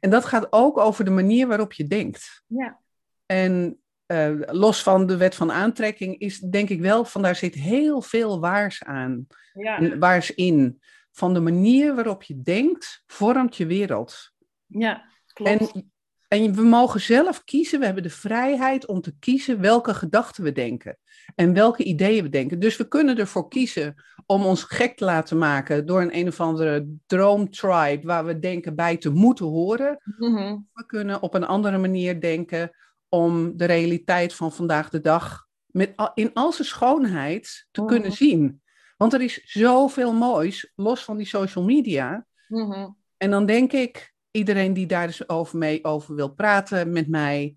[0.00, 2.42] En dat gaat ook over de manier waarop je denkt.
[2.46, 2.80] Ja.
[3.26, 7.54] En uh, los van de wet van aantrekking is denk ik wel van daar zit
[7.54, 9.26] heel veel waars aan.
[9.52, 9.98] Ja.
[9.98, 10.80] Waars in.
[11.10, 14.32] Van de manier waarop je denkt, vormt je wereld.
[14.66, 15.72] Ja, klopt.
[15.72, 15.92] En,
[16.28, 20.52] en we mogen zelf kiezen, we hebben de vrijheid om te kiezen welke gedachten we
[20.52, 20.98] denken.
[21.34, 22.60] En welke ideeën we denken.
[22.60, 23.94] Dus we kunnen ervoor kiezen
[24.26, 28.74] om ons gek te laten maken door een een of andere droomtribe waar we denken
[28.74, 30.02] bij te moeten horen.
[30.18, 32.70] Mm We kunnen op een andere manier denken
[33.14, 38.16] om de realiteit van vandaag de dag met, in al zijn schoonheid te kunnen mhm.
[38.16, 38.62] zien.
[38.96, 42.26] Want er is zoveel moois, los van die social media.
[42.48, 42.88] Mhm.
[43.16, 47.56] En dan denk ik, iedereen die daar dus over mee over wil praten met mij,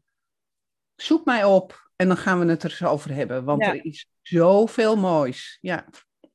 [0.96, 3.44] zoek mij op en dan gaan we het er eens over hebben.
[3.44, 5.58] Want er is zoveel moois.
[5.62, 5.86] Ja.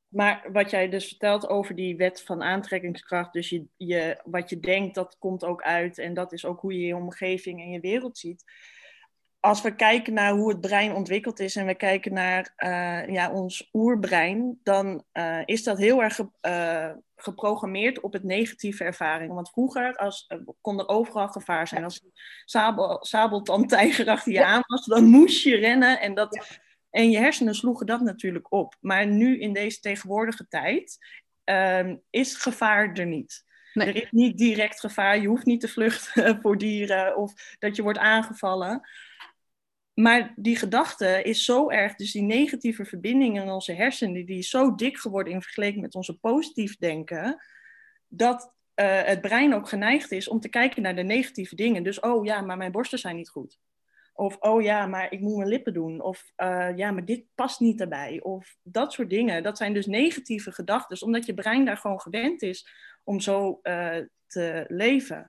[0.07, 4.59] Maar wat jij dus vertelt over die wet van aantrekkingskracht, dus je, je, wat je
[4.59, 7.79] denkt, dat komt ook uit en dat is ook hoe je je omgeving en je
[7.79, 8.43] wereld ziet
[9.41, 13.31] als we kijken naar hoe het brein ontwikkeld is en we kijken naar uh, ja,
[13.31, 19.33] ons oerbrein, dan uh, is dat heel erg uh, geprogrammeerd op het negatieve ervaring.
[19.33, 20.27] Want vroeger als,
[20.61, 21.83] kon er overal gevaar zijn.
[21.83, 22.11] Als een
[22.45, 25.99] sabel, sabeltandtijger achter je aan was, dan moest je rennen.
[25.99, 28.75] En, dat, en je hersenen sloegen dat natuurlijk op.
[28.79, 30.97] Maar nu in deze tegenwoordige tijd
[31.43, 33.43] ehm, is gevaar er niet.
[33.73, 33.87] Nee.
[33.87, 35.19] Er is niet direct gevaar.
[35.19, 38.81] Je hoeft niet te vluchten voor dieren of dat je wordt aangevallen.
[39.93, 44.49] Maar die gedachte is zo erg, dus die negatieve verbinding in onze hersenen, die is
[44.49, 47.43] zo dik geworden in vergelijking met onze positief denken,
[48.07, 51.83] dat uh, het brein ook geneigd is om te kijken naar de negatieve dingen.
[51.83, 53.59] Dus, oh ja, maar mijn borsten zijn niet goed.
[54.13, 56.01] Of, oh ja, maar ik moet mijn lippen doen.
[56.01, 58.21] Of, uh, ja, maar dit past niet erbij.
[58.21, 59.43] Of dat soort dingen.
[59.43, 62.67] Dat zijn dus negatieve gedachten, omdat je brein daar gewoon gewend is
[63.03, 65.25] om zo uh, te leven.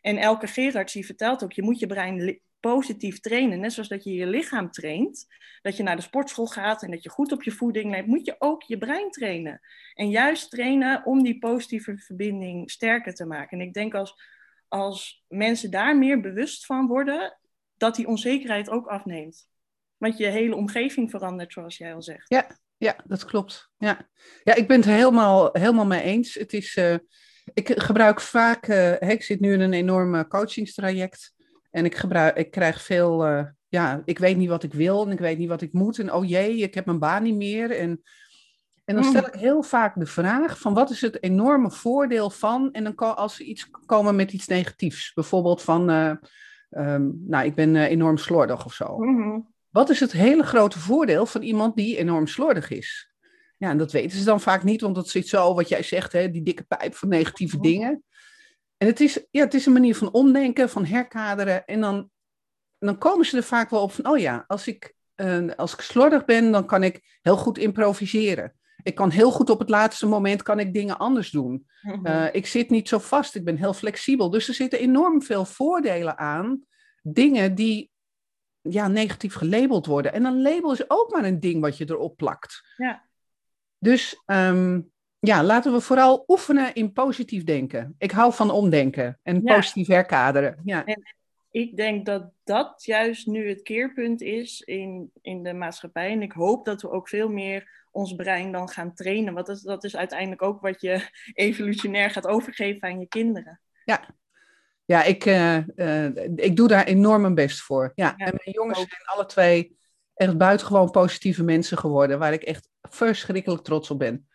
[0.00, 2.40] En elke Gerards die vertelt ook, je moet je brein
[2.72, 5.26] positief trainen, net zoals dat je je lichaam traint,
[5.62, 8.26] dat je naar de sportschool gaat en dat je goed op je voeding let, moet
[8.26, 9.60] je ook je brein trainen.
[9.94, 13.60] En juist trainen om die positieve verbinding sterker te maken.
[13.60, 14.14] En ik denk als,
[14.68, 17.38] als mensen daar meer bewust van worden,
[17.76, 19.48] dat die onzekerheid ook afneemt.
[19.96, 22.28] Want je hele omgeving verandert, zoals jij al zegt.
[22.28, 23.70] Ja, ja dat klopt.
[23.78, 24.08] Ja,
[24.44, 26.34] ja ik ben het helemaal, helemaal mee eens.
[26.34, 26.96] Het is, uh,
[27.54, 31.34] ik gebruik vaak, uh, ik zit nu in een enorme coachingstraject.
[31.76, 35.12] En ik, gebruik, ik krijg veel, uh, ja, ik weet niet wat ik wil en
[35.12, 35.98] ik weet niet wat ik moet.
[35.98, 37.70] En oh jee, ik heb mijn baan niet meer.
[37.70, 38.02] En,
[38.84, 39.26] en dan stel mm.
[39.26, 42.72] ik heel vaak de vraag van wat is het enorme voordeel van?
[42.72, 46.12] En dan kan, als ze iets komen met iets negatiefs, bijvoorbeeld van, uh,
[46.70, 48.98] um, nou, ik ben uh, enorm slordig of zo.
[48.98, 49.52] Mm-hmm.
[49.70, 53.14] Wat is het hele grote voordeel van iemand die enorm slordig is?
[53.56, 56.12] Ja, en dat weten ze dan vaak niet, want dat zit zo, wat jij zegt,
[56.12, 57.72] hè, die dikke pijp van negatieve mm-hmm.
[57.72, 58.04] dingen.
[58.76, 61.64] En het is, ja, het is een manier van omdenken, van herkaderen.
[61.64, 62.10] En dan,
[62.78, 65.80] dan komen ze er vaak wel op van, oh ja, als ik, uh, als ik
[65.80, 68.54] slordig ben, dan kan ik heel goed improviseren.
[68.82, 71.66] Ik kan heel goed op het laatste moment kan ik dingen anders doen.
[71.82, 72.06] Mhm.
[72.06, 74.30] Uh, ik zit niet zo vast, ik ben heel flexibel.
[74.30, 76.60] Dus er zitten enorm veel voordelen aan.
[77.02, 77.90] Dingen die
[78.60, 80.12] ja, negatief gelabeld worden.
[80.12, 82.74] En een label is ook maar een ding wat je erop plakt.
[82.76, 83.08] Ja.
[83.78, 87.94] Dus um, ja, laten we vooral oefenen in positief denken.
[87.98, 90.60] Ik hou van omdenken en positief herkaderen.
[90.64, 90.84] Ja.
[90.84, 91.02] En
[91.50, 96.10] ik denk dat dat juist nu het keerpunt is in, in de maatschappij.
[96.10, 99.34] En ik hoop dat we ook veel meer ons brein dan gaan trainen.
[99.34, 103.60] Want dat, dat is uiteindelijk ook wat je evolutionair gaat overgeven aan je kinderen.
[103.84, 104.14] Ja,
[104.84, 107.92] ja ik, uh, uh, ik doe daar enorm mijn best voor.
[107.94, 108.16] Ja.
[108.16, 109.76] en mijn jongens zijn alle twee
[110.14, 112.18] echt buitengewoon positieve mensen geworden.
[112.18, 114.28] Waar ik echt verschrikkelijk trots op ben.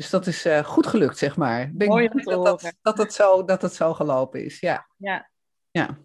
[0.00, 1.70] Dus dat is uh, goed gelukt, zeg maar.
[1.72, 4.88] Ben Mooi dat, dat, dat, het zo, dat het zo gelopen is, ja.
[4.96, 5.30] Ja.
[5.70, 5.98] ja.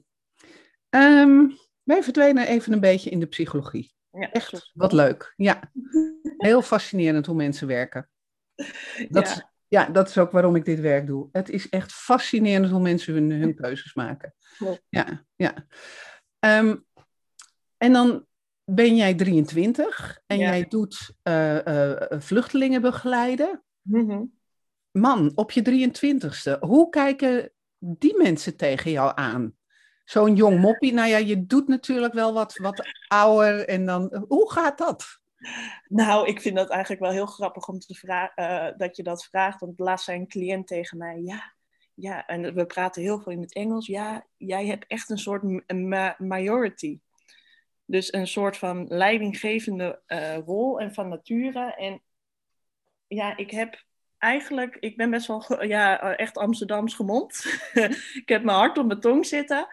[0.90, 3.94] Um, wij verdwenen even een beetje in de psychologie.
[4.12, 5.34] Ja, Echt, wat leuk.
[5.36, 5.72] Ja,
[6.38, 8.10] heel fascinerend hoe mensen werken.
[9.10, 9.52] Dat, ja.
[9.68, 9.86] ja.
[9.86, 11.30] dat is ook waarom ik dit werk doe.
[11.32, 14.36] Het is echt fascinerend hoe mensen hun, hun keuzes maken.
[14.90, 15.68] Ja, ja.
[16.40, 16.86] Um,
[17.78, 18.26] en dan
[18.64, 23.64] ben jij 23 en jij doet uh, uh, vluchtelingen begeleiden.
[23.86, 24.34] Mm
[24.92, 29.56] Man, op je 23ste, hoe kijken die mensen tegen jou aan?
[30.04, 34.52] Zo'n jong moppie, nou ja, je doet natuurlijk wel wat, wat ouder en dan, hoe
[34.52, 35.20] gaat dat?
[35.88, 39.26] Nou, ik vind dat eigenlijk wel heel grappig om te vragen, uh, dat je dat
[39.26, 39.60] vraagt.
[39.60, 41.56] Want laatst zei een cliënt tegen mij, ja,
[41.94, 43.88] ja, en we praten heel veel in het Engels.
[43.88, 47.00] Ja, jij hebt echt een soort ma majority.
[47.86, 51.74] Dus een soort van leidinggevende uh, rol en van nature.
[51.76, 52.02] En
[53.08, 53.84] ja, ik heb
[54.18, 57.46] eigenlijk, ik ben best wel ja, echt Amsterdams gemond.
[58.22, 59.68] ik heb mijn hart op mijn tong zitten.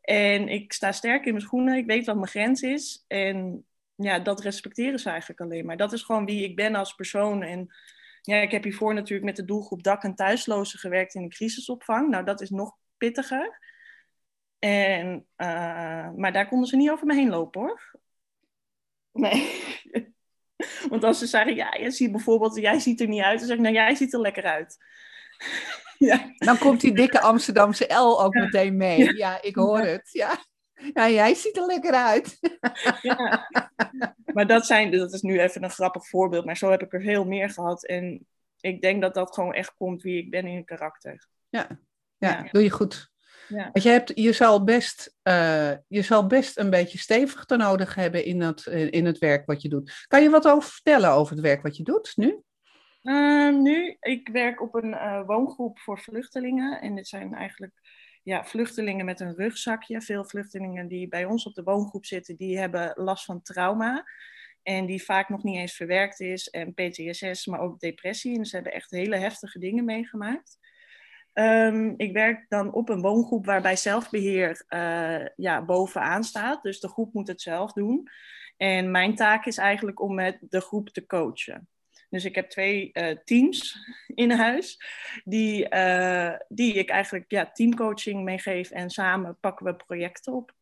[0.00, 1.76] En ik sta sterk in mijn schoenen.
[1.76, 3.04] Ik weet wat mijn grens is.
[3.06, 5.76] En ja, dat respecteren ze eigenlijk alleen maar.
[5.76, 7.42] Dat is gewoon wie ik ben als persoon.
[7.42, 7.74] En
[8.22, 12.08] ja, ik heb hiervoor natuurlijk met de doelgroep dak- en thuislozen gewerkt in de crisisopvang.
[12.08, 13.60] Nou, dat is nog pittiger.
[14.58, 17.98] En, uh, maar daar konden ze niet over me heen lopen hoor.
[19.12, 19.64] Nee.
[20.90, 23.56] Want als ze zeggen, ja, je ziet bijvoorbeeld, jij ziet er niet uit, dan zeg
[23.56, 24.76] ik, nou, jij ziet er lekker uit.
[26.08, 26.32] ja.
[26.36, 29.16] Dan komt die dikke Amsterdamse L ook meteen mee.
[29.16, 30.08] Ja, ik hoor het.
[30.12, 30.38] Ja.
[30.94, 32.38] ja, jij ziet er lekker uit.
[33.02, 33.48] ja.
[34.32, 37.02] Maar dat, zijn, dat is nu even een grappig voorbeeld, maar zo heb ik er
[37.02, 37.84] veel meer gehad.
[37.84, 38.26] En
[38.60, 41.28] ik denk dat dat gewoon echt komt wie ik ben in karakter.
[41.48, 41.80] Ja,
[42.18, 43.10] ja, doe je goed.
[43.48, 43.70] Ja.
[43.72, 47.94] Want je, hebt, je, zal best, uh, je zal best een beetje stevig te nodig
[47.94, 50.04] hebben in het, in het werk wat je doet.
[50.06, 52.40] Kan je wat over vertellen over het werk wat je doet nu?
[53.02, 56.80] Uh, nu, ik werk op een uh, woongroep voor vluchtelingen.
[56.80, 57.72] En dit zijn eigenlijk
[58.22, 60.00] ja, vluchtelingen met een rugzakje.
[60.00, 64.04] Veel vluchtelingen die bij ons op de woongroep zitten, die hebben last van trauma.
[64.62, 66.48] En die vaak nog niet eens verwerkt is.
[66.48, 68.38] En PTSS, maar ook depressie.
[68.38, 70.58] En ze hebben echt hele heftige dingen meegemaakt.
[71.38, 76.62] Um, ik werk dan op een woongroep waarbij zelfbeheer uh, ja, bovenaan staat.
[76.62, 78.08] Dus de groep moet het zelf doen.
[78.56, 81.68] En mijn taak is eigenlijk om met de groep te coachen.
[82.10, 83.76] Dus ik heb twee uh, teams
[84.14, 84.80] in huis
[85.24, 90.54] die, uh, die ik eigenlijk ja, teamcoaching meegeef en samen pakken we projecten op.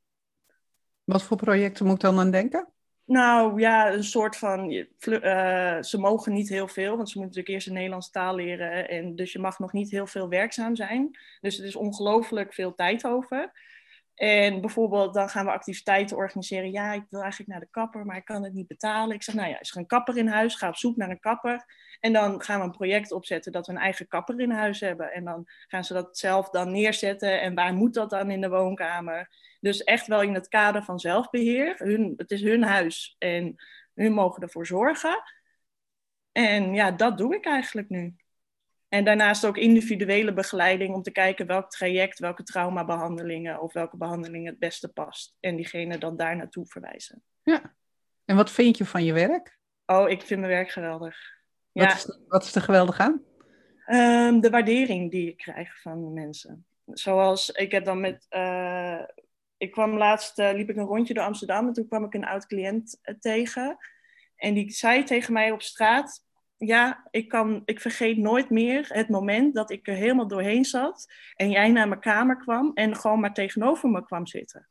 [1.04, 2.68] Wat voor projecten moet ik dan aan denken?
[3.06, 4.70] Nou ja, een soort van.
[4.70, 8.88] Uh, ze mogen niet heel veel, want ze moeten natuurlijk eerst de Nederlandse taal leren.
[8.88, 11.18] En dus je mag nog niet heel veel werkzaam zijn.
[11.40, 13.52] Dus het is ongelooflijk veel tijd over.
[14.14, 16.70] En bijvoorbeeld, dan gaan we activiteiten organiseren.
[16.70, 19.14] Ja, ik wil eigenlijk naar de kapper, maar ik kan het niet betalen.
[19.14, 20.54] Ik zeg, nou ja, is er een kapper in huis?
[20.54, 21.64] Ga op zoek naar een kapper.
[22.00, 25.12] En dan gaan we een project opzetten dat we een eigen kapper in huis hebben.
[25.12, 27.40] En dan gaan ze dat zelf dan neerzetten.
[27.40, 29.30] En waar moet dat dan in de woonkamer?
[29.60, 31.74] Dus echt wel in het kader van zelfbeheer.
[31.76, 33.54] Hun, het is hun huis en
[33.94, 35.22] hun mogen ervoor zorgen.
[36.32, 38.14] En ja, dat doe ik eigenlijk nu.
[38.94, 44.46] En daarnaast ook individuele begeleiding om te kijken welk traject, welke traumabehandelingen of welke behandeling
[44.46, 45.36] het beste past.
[45.40, 47.22] En diegene dan daar naartoe verwijzen.
[47.42, 47.74] Ja.
[48.24, 49.58] En wat vind je van je werk?
[49.86, 51.16] Oh, ik vind mijn werk geweldig.
[51.72, 51.94] Wat, ja.
[51.94, 53.22] is, wat is er geweldig aan?
[53.86, 56.66] Um, de waardering die ik krijg van mensen.
[56.86, 58.26] Zoals ik heb dan met.
[58.30, 59.00] Uh,
[59.56, 62.26] ik kwam laatst, uh, liep ik een rondje door Amsterdam en toen kwam ik een
[62.26, 63.76] oud cliënt uh, tegen.
[64.36, 66.23] En die zei tegen mij op straat:
[66.66, 71.12] ja, ik, kan, ik vergeet nooit meer het moment dat ik er helemaal doorheen zat
[71.34, 74.68] en jij naar mijn kamer kwam en gewoon maar tegenover me kwam zitten.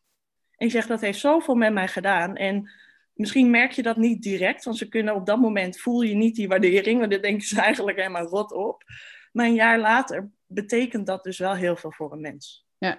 [0.55, 2.35] En ik zeg, dat heeft zoveel met mij gedaan.
[2.35, 2.71] En
[3.13, 6.35] misschien merk je dat niet direct, want ze kunnen op dat moment voel je niet
[6.35, 8.83] die waardering, want dan denken ze eigenlijk helemaal rot op.
[9.31, 12.67] Maar een jaar later betekent dat dus wel heel veel voor een mens.
[12.77, 12.97] Ja.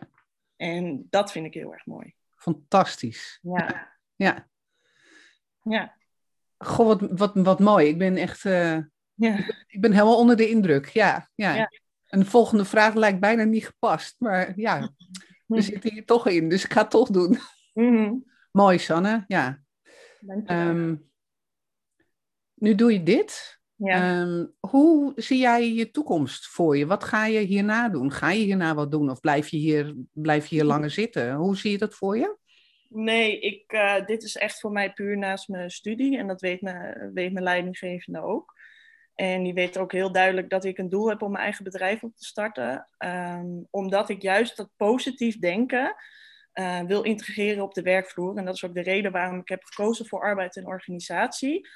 [0.57, 2.15] En dat vind ik heel erg mooi.
[2.37, 3.39] Fantastisch.
[3.43, 3.93] Ja.
[4.17, 4.49] Ja.
[5.63, 5.97] Ja.
[6.59, 7.89] Goh, wat, wat, wat mooi.
[7.89, 8.45] Ik ben echt.
[8.45, 8.79] Uh,
[9.15, 9.39] ja.
[9.67, 10.89] Ik ben helemaal onder de indruk.
[10.89, 11.55] Ja, ja.
[11.55, 11.71] ja.
[12.07, 14.15] En de volgende vraag lijkt bijna niet gepast.
[14.19, 14.91] Maar ja,
[15.47, 17.39] we zitten hier toch in, dus ik ga het toch doen.
[17.75, 19.25] Mm mooi, Sanne.
[19.27, 19.63] Ja.
[20.47, 21.11] Um,
[22.55, 23.61] nu doe je dit.
[23.77, 24.21] Ja.
[24.21, 26.87] Um, hoe zie jij je toekomst voor je?
[26.87, 28.13] Wat ga je hierna doen?
[28.13, 31.35] Ga je hierna wat doen of blijf je hier, blijf je hier langer zitten?
[31.35, 32.37] Hoe zie je dat voor je?
[32.89, 36.19] Nee, ik, uh, dit is echt voor mij puur naast mijn studie.
[36.19, 38.55] En dat weet, me, weet mijn leidinggevende ook.
[39.15, 42.03] En die weet ook heel duidelijk dat ik een doel heb om mijn eigen bedrijf
[42.03, 42.89] op te starten.
[42.99, 45.95] Um, omdat ik juist dat positief denken
[46.55, 48.37] uh, wil integreren op de werkvloer.
[48.37, 51.69] En dat is ook de reden waarom ik heb gekozen voor arbeid en organisatie.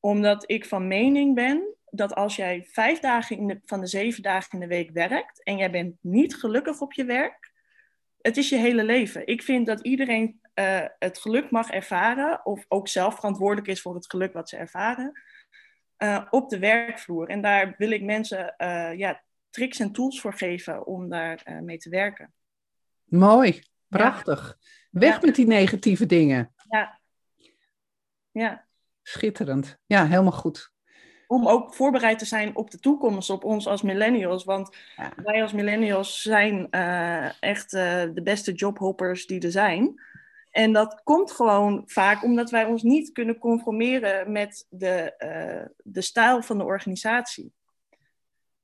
[0.00, 4.22] Omdat ik van mening ben dat als jij vijf dagen in de, van de zeven
[4.22, 7.52] dagen in de week werkt en jij bent niet gelukkig op je werk,
[8.20, 9.26] het is je hele leven.
[9.26, 13.94] Ik vind dat iedereen uh, het geluk mag ervaren, of ook zelf verantwoordelijk is voor
[13.94, 15.22] het geluk wat ze ervaren,
[15.98, 17.28] uh, op de werkvloer.
[17.28, 21.78] En daar wil ik mensen uh, ja, tricks en tools voor geven om daar mee
[21.78, 22.32] te werken.
[23.04, 24.58] Mooi, prachtig.
[24.90, 26.54] Weg met die negatieve dingen.
[26.68, 27.00] Ja.
[28.30, 28.66] ja.
[29.02, 29.78] Schitterend.
[29.86, 30.72] Ja, helemaal goed
[31.26, 34.44] om ook voorbereid te zijn op de toekomst, op ons als millennials.
[34.44, 34.76] Want
[35.16, 40.00] wij als millennials zijn uh, echt uh, de beste jobhoppers die er zijn.
[40.54, 46.00] En dat komt gewoon vaak omdat wij ons niet kunnen conformeren met de, uh, de
[46.00, 47.52] stijl van de organisatie.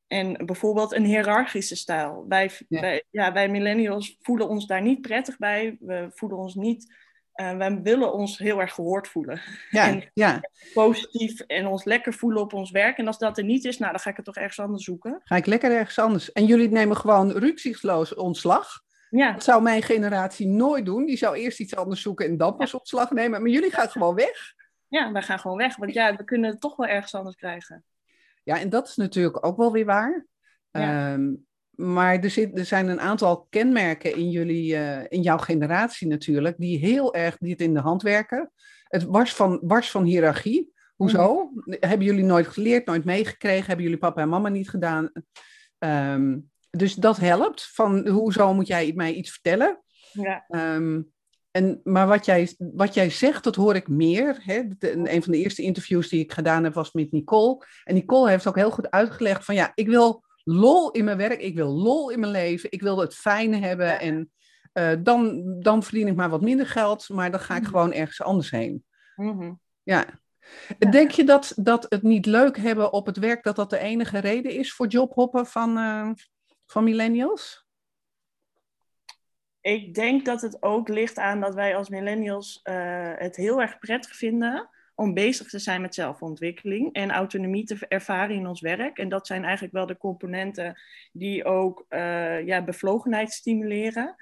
[0.06, 2.24] En bijvoorbeeld een hiërarchische stijl.
[2.28, 2.80] Wij, ja.
[2.80, 5.76] Wij, ja, wij millennials voelen ons daar niet prettig bij.
[5.80, 6.94] We voelen ons niet
[7.40, 9.40] uh, wij willen ons heel erg gehoord voelen.
[9.70, 10.40] Ja, en ja.
[10.74, 12.98] positief en ons lekker voelen op ons werk.
[12.98, 15.20] En als dat er niet is, nou, dan ga ik het toch ergens anders zoeken.
[15.24, 16.32] Ga ik lekker ergens anders.
[16.32, 18.82] En jullie nemen gewoon rukzichtloos ontslag.
[19.10, 19.32] Ja.
[19.32, 21.06] Dat zou mijn generatie nooit doen.
[21.06, 23.42] Die zou eerst iets anders zoeken en dan pas ontslag nemen.
[23.42, 24.54] Maar jullie gaan gewoon weg.
[24.88, 25.76] Ja, wij gaan gewoon weg.
[25.76, 27.84] Want ja, we kunnen het toch wel ergens anders krijgen.
[28.42, 30.26] Ja, en dat is natuurlijk ook wel weer waar.
[30.70, 31.12] Ja.
[31.12, 36.08] Um, maar er, zit, er zijn een aantal kenmerken in, jullie, uh, in jouw generatie
[36.08, 38.52] natuurlijk, die heel erg die het in de hand werken.
[38.84, 40.72] Het was van, was van hiërarchie.
[40.96, 41.50] Hoezo?
[41.54, 41.76] Mm.
[41.80, 43.66] Hebben jullie nooit geleerd, nooit meegekregen?
[43.66, 45.12] Hebben jullie papa en mama niet gedaan?
[45.78, 47.70] Um, dus dat helpt.
[47.72, 49.82] Van hoezo moet jij mij iets vertellen?
[50.12, 50.44] Ja.
[50.48, 51.12] Um,
[51.50, 54.38] en, maar wat jij, wat jij zegt, dat hoor ik meer.
[54.42, 54.62] Hè?
[54.78, 57.64] De, een van de eerste interviews die ik gedaan heb was met Nicole.
[57.84, 61.40] En Nicole heeft ook heel goed uitgelegd van ja, ik wil lol in mijn werk,
[61.40, 64.00] ik wil lol in mijn leven, ik wil het fijne hebben.
[64.00, 64.30] En
[64.74, 67.92] uh, dan, dan verdien ik maar wat minder geld, maar dan ga ik mm gewoon
[67.92, 68.84] ergens anders heen.
[69.16, 69.60] Mm -hmm.
[69.82, 70.04] ja.
[70.78, 70.90] ja.
[70.90, 74.18] Denk je dat, dat het niet leuk hebben op het werk, dat dat de enige
[74.18, 76.10] reden is voor jobhoppen van, uh,
[76.70, 77.68] van millennials?
[79.60, 83.78] Ik denk dat het ook ligt aan dat wij als millennials uh, het heel erg
[83.78, 88.98] prettig vinden om bezig te zijn met zelfontwikkeling en autonomie te ervaren in ons werk.
[88.98, 90.80] En dat zijn eigenlijk wel de componenten
[91.12, 94.16] die ook uh, ja, bevlogenheid stimuleren.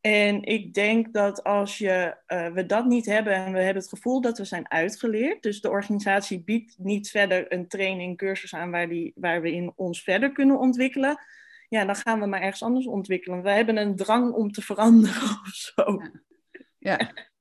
[0.00, 3.92] En ik denk dat als je, uh, we dat niet hebben en we hebben het
[3.92, 8.70] gevoel dat we zijn uitgeleerd, dus de organisatie biedt niet verder een training, cursus aan
[8.70, 11.18] waar, die, waar we in ons verder kunnen ontwikkelen,
[11.74, 13.42] ja, dan gaan we maar ergens anders ontwikkelen.
[13.42, 16.02] We hebben een drang om te veranderen of zo.
[16.78, 16.98] Ja.
[16.98, 17.32] ja.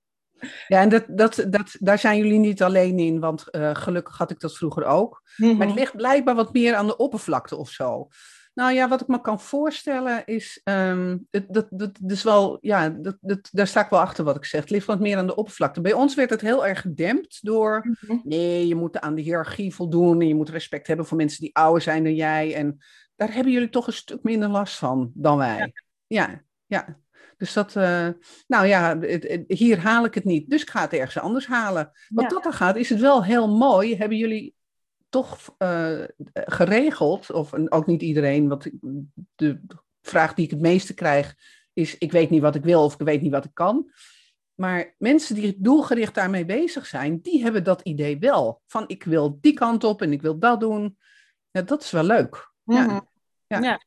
[0.67, 4.31] Ja, en dat, dat, dat, daar zijn jullie niet alleen in, want uh, gelukkig had
[4.31, 5.21] ik dat vroeger ook.
[5.37, 5.57] Mm -hmm.
[5.57, 8.07] Maar het ligt blijkbaar wat meer aan de oppervlakte of zo.
[8.53, 12.89] Nou ja, wat ik me kan voorstellen is, um, dat, dat, dat, dus wel, ja,
[12.89, 14.61] dat, dat, daar sta ik wel achter wat ik zeg.
[14.61, 15.81] Het ligt wat meer aan de oppervlakte.
[15.81, 18.21] Bij ons werd het heel erg gedempt door, mm -hmm.
[18.23, 21.55] nee, je moet aan de hiërarchie voldoen en je moet respect hebben voor mensen die
[21.55, 22.55] ouder zijn dan jij.
[22.55, 22.77] En
[23.15, 25.57] daar hebben jullie toch een stuk minder last van dan wij.
[25.57, 26.43] Ja, ja.
[26.65, 27.01] ja.
[27.37, 28.09] Dus dat, uh,
[28.47, 30.49] nou ja, het, het, hier haal ik het niet.
[30.49, 31.91] Dus ik ga het ergens anders halen.
[32.09, 32.29] Wat ja.
[32.29, 33.97] dat dan gaat, is het wel heel mooi.
[33.97, 34.55] Hebben jullie
[35.09, 38.69] toch uh, geregeld, of ook niet iedereen, want
[39.35, 39.61] de
[40.01, 41.35] vraag die ik het meeste krijg
[41.73, 43.91] is: ik weet niet wat ik wil of ik weet niet wat ik kan.
[44.53, 48.61] Maar mensen die doelgericht daarmee bezig zijn, die hebben dat idee wel.
[48.67, 50.97] Van ik wil die kant op en ik wil dat doen.
[51.51, 52.52] Ja, dat is wel leuk.
[52.63, 53.07] Mm -hmm.
[53.47, 53.59] ja.
[53.59, 53.81] ja.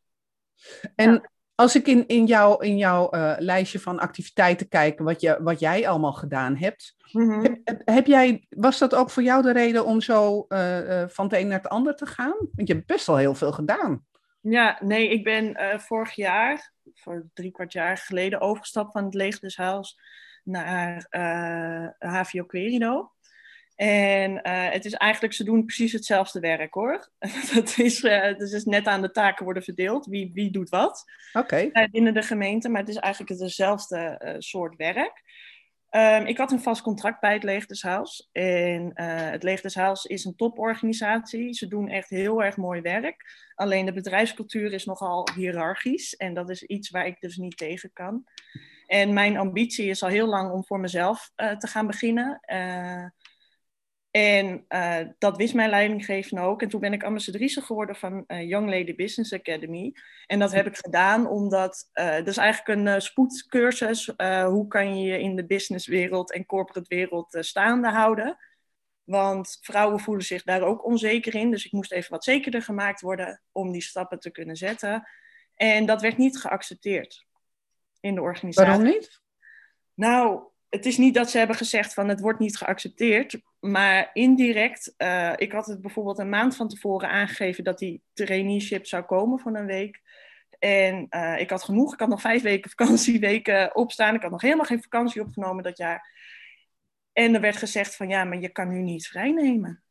[0.94, 5.38] En als ik in, in, jou, in jouw uh, lijstje van activiteiten kijk, wat, je,
[5.42, 7.60] wat jij allemaal gedaan hebt, mm -hmm.
[7.64, 11.24] heb, heb, jij, was dat ook voor jou de reden om zo uh, uh, van
[11.24, 12.36] het een naar het ander te gaan?
[12.52, 14.06] Want je hebt best wel heel veel gedaan.
[14.40, 19.98] Ja, nee, ik ben vorig jaar, voor drie kwart jaar geleden, overgestapt van het Leegdeshuis
[20.44, 21.06] naar
[21.98, 23.12] HVO Querido.
[23.76, 27.08] En uh, het is eigenlijk, ze doen precies hetzelfde werk hoor.
[27.54, 30.06] dat is, uh, dus is net aan de taken worden verdeeld.
[30.06, 31.70] Wie, wie doet wat okay.
[31.72, 32.68] uh, binnen de gemeente.
[32.68, 35.24] Maar het is eigenlijk hetzelfde soort werk.
[35.90, 38.28] Um, ik had een vast contract bij het Leegdeshuis.
[38.32, 41.54] En het Leegdeshuis is een toporganisatie.
[41.54, 43.50] Ze doen echt heel erg mooi werk.
[43.54, 46.16] Alleen de bedrijfscultuur is nogal hiërarchisch.
[46.16, 48.24] En dat is iets waar ik dus niet tegen kan.
[48.86, 52.40] En mijn ambitie is al heel lang om voor mezelf te gaan beginnen.
[54.16, 56.62] En uh, dat wist mijn leidinggevende ook.
[56.62, 59.94] En toen ben ik ambassadrice geworden van uh, Young Lady Business Academy.
[60.26, 64.06] En dat heb ik gedaan omdat, uh, dat is eigenlijk een spoedcursus.
[64.46, 68.36] hoe kan je je in de businesswereld en corporate wereld staande houden?
[69.04, 71.50] Want vrouwen voelen zich daar ook onzeker in.
[71.50, 75.08] Dus ik moest even wat zekerder gemaakt worden om die stappen te kunnen zetten.
[75.54, 77.26] En dat werd niet geaccepteerd
[78.00, 78.70] in de organisatie.
[78.70, 79.20] Waarom niet?
[79.94, 80.42] Nou,
[80.76, 85.32] het is niet dat ze hebben gezegd van het wordt niet geaccepteerd, maar indirect, uh,
[85.36, 89.56] ik had het bijvoorbeeld een maand van tevoren aangegeven dat die traineeship zou komen van
[89.56, 90.00] een week.
[90.58, 94.42] En uh, ik had genoeg, ik had nog vijf weken vakantieweken opstaan, ik had nog
[94.42, 96.14] helemaal geen vakantie opgenomen dat jaar.
[97.12, 99.82] En er werd gezegd van ja, maar je kan nu niet vrijnemen.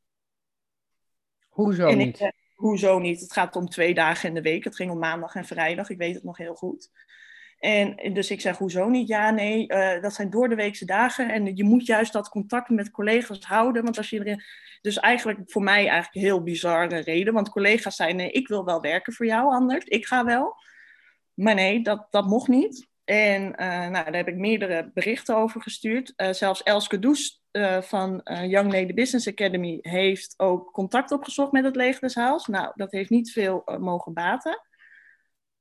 [1.50, 2.20] Hoezo en niet?
[2.20, 3.22] Ik, hoezo niet?
[3.22, 4.64] Het gaat om twee dagen in de week.
[4.64, 6.92] Het ging om maandag en vrijdag, ik weet het nog heel goed.
[7.60, 9.08] En dus ik zeg, hoezo niet?
[9.08, 11.30] Ja, nee, uh, dat zijn door de weekse dagen.
[11.30, 13.84] En je moet juist dat contact met collega's houden.
[13.84, 14.44] Want als je erin...
[14.82, 17.34] Dus eigenlijk voor mij eigenlijk een heel bizarre reden.
[17.34, 19.86] Want collega's zeiden, nee, ik wil wel werken voor jou anders.
[19.86, 20.56] Ik ga wel.
[21.34, 22.88] Maar nee, dat, dat mocht niet.
[23.04, 26.14] En uh, nou, daar heb ik meerdere berichten over gestuurd.
[26.16, 27.44] Zelfs Elske Does
[27.82, 32.42] van Young Lady Business Academy heeft ook contact opgezocht met het Leger.
[32.46, 34.62] Nou, dat heeft niet veel mogen baten.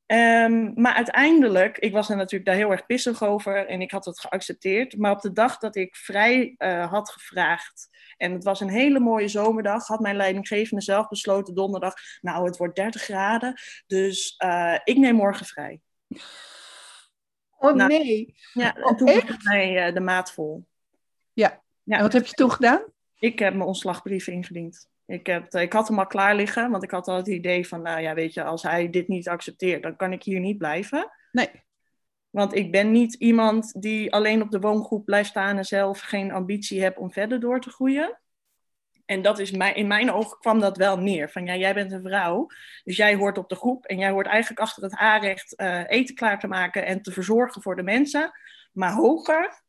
[0.07, 4.05] Um, maar uiteindelijk, ik was er natuurlijk daar heel erg pissig over en ik had
[4.05, 4.97] het geaccepteerd.
[4.97, 9.01] Maar op de dag dat ik vrij uh, had gevraagd, en het was een hele
[9.01, 14.79] mooie zomerdag, had mijn leidinggevende zelf besloten donderdag, nou het wordt 30 graden, dus uh,
[14.85, 15.81] ik neem morgen vrij.
[17.59, 18.35] Oh nou, nee.
[18.53, 20.65] Ja, oh, toen was mij uh, de maat vol.
[21.33, 21.63] Ja.
[21.83, 21.97] ja.
[21.97, 22.85] En wat heb je toen gedaan?
[23.19, 24.89] Ik heb mijn ontslagbrief ingediend.
[25.07, 27.83] Ik, heb, ik had hem al klaar liggen, want ik had al het idee van,
[27.83, 31.11] nou ja, weet je, als hij dit niet accepteert, dan kan ik hier niet blijven.
[31.33, 31.51] Nee.
[32.31, 36.33] Want ik ben niet iemand die alleen op de woongroep blijft staan en zelf geen
[36.33, 38.19] ambitie heeft om verder door te groeien.
[39.05, 41.31] En dat is mijn, in mijn ogen kwam dat wel neer.
[41.31, 42.47] Van ja, jij bent een vrouw,
[42.85, 46.15] dus jij hoort op de groep en jij hoort eigenlijk achter het aanrecht uh, eten
[46.15, 48.33] klaar te maken en te verzorgen voor de mensen.
[48.73, 49.63] Maar hoger.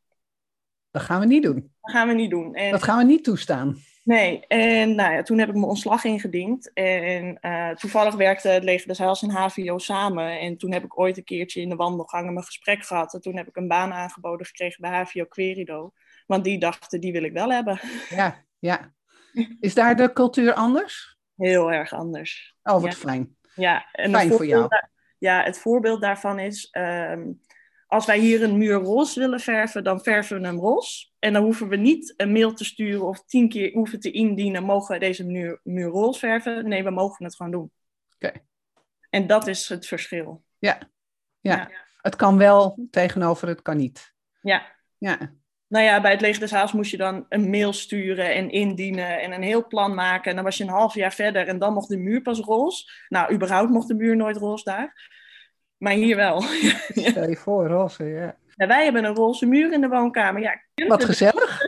[0.92, 1.74] Dat gaan we niet doen.
[1.82, 2.54] Dat gaan we niet doen.
[2.54, 3.78] En, dat gaan we niet toestaan.
[4.06, 6.74] Nee, en nou ja, toen heb ik mijn ontslag ingediend.
[6.74, 10.40] En uh, toevallig werkte het Leger des Heils en HVO samen.
[10.40, 13.14] En toen heb ik ooit een keertje in de wandelgangen mijn gesprek gehad.
[13.14, 15.92] En toen heb ik een baan aangeboden gekregen bij HVO Querido.
[16.28, 17.80] Want die dachten, die wil ik wel hebben.
[18.10, 18.94] Ja, ja.
[19.60, 21.18] Is daar de cultuur anders?
[21.36, 22.56] Heel erg anders.
[22.64, 22.92] Oh, wat ja.
[22.92, 23.38] fijn.
[23.56, 24.68] Ja, en fijn voor jou.
[25.18, 26.70] ja, het voorbeeld daarvan is...
[26.72, 27.40] Um,
[27.88, 31.08] als wij hier een muur roze willen verven, dan verven we hem roze.
[31.20, 34.64] En dan hoeven we niet een mail te sturen of tien keer hoeven te indienen,
[34.64, 36.68] mogen we deze muur, muur roze verven?
[36.68, 37.72] Nee, we mogen het gewoon doen.
[38.16, 38.28] Oké.
[38.28, 38.46] Okay.
[39.10, 40.44] En dat is het verschil.
[40.58, 40.80] Ja.
[41.40, 41.56] ja.
[41.56, 41.70] Ja.
[42.02, 44.14] het kan wel tegenover het kan niet.
[44.42, 44.74] Ja.
[44.98, 45.34] Ja.
[45.68, 49.22] Nou ja, bij het Leger des Haals moest je dan een mail sturen en indienen
[49.22, 50.30] en een heel plan maken.
[50.30, 52.84] En dan was je een half jaar verder en dan mocht de muur pas roze.
[53.10, 55.10] Nou, überhaupt mocht de muur nooit roze daar.
[55.78, 56.42] Maar hier wel.
[57.12, 58.38] Stel je voor, roze, ja.
[58.56, 58.68] ja.
[58.68, 60.42] Wij hebben een roze muur in de woonkamer.
[60.42, 61.62] Ja, Wat gezellig.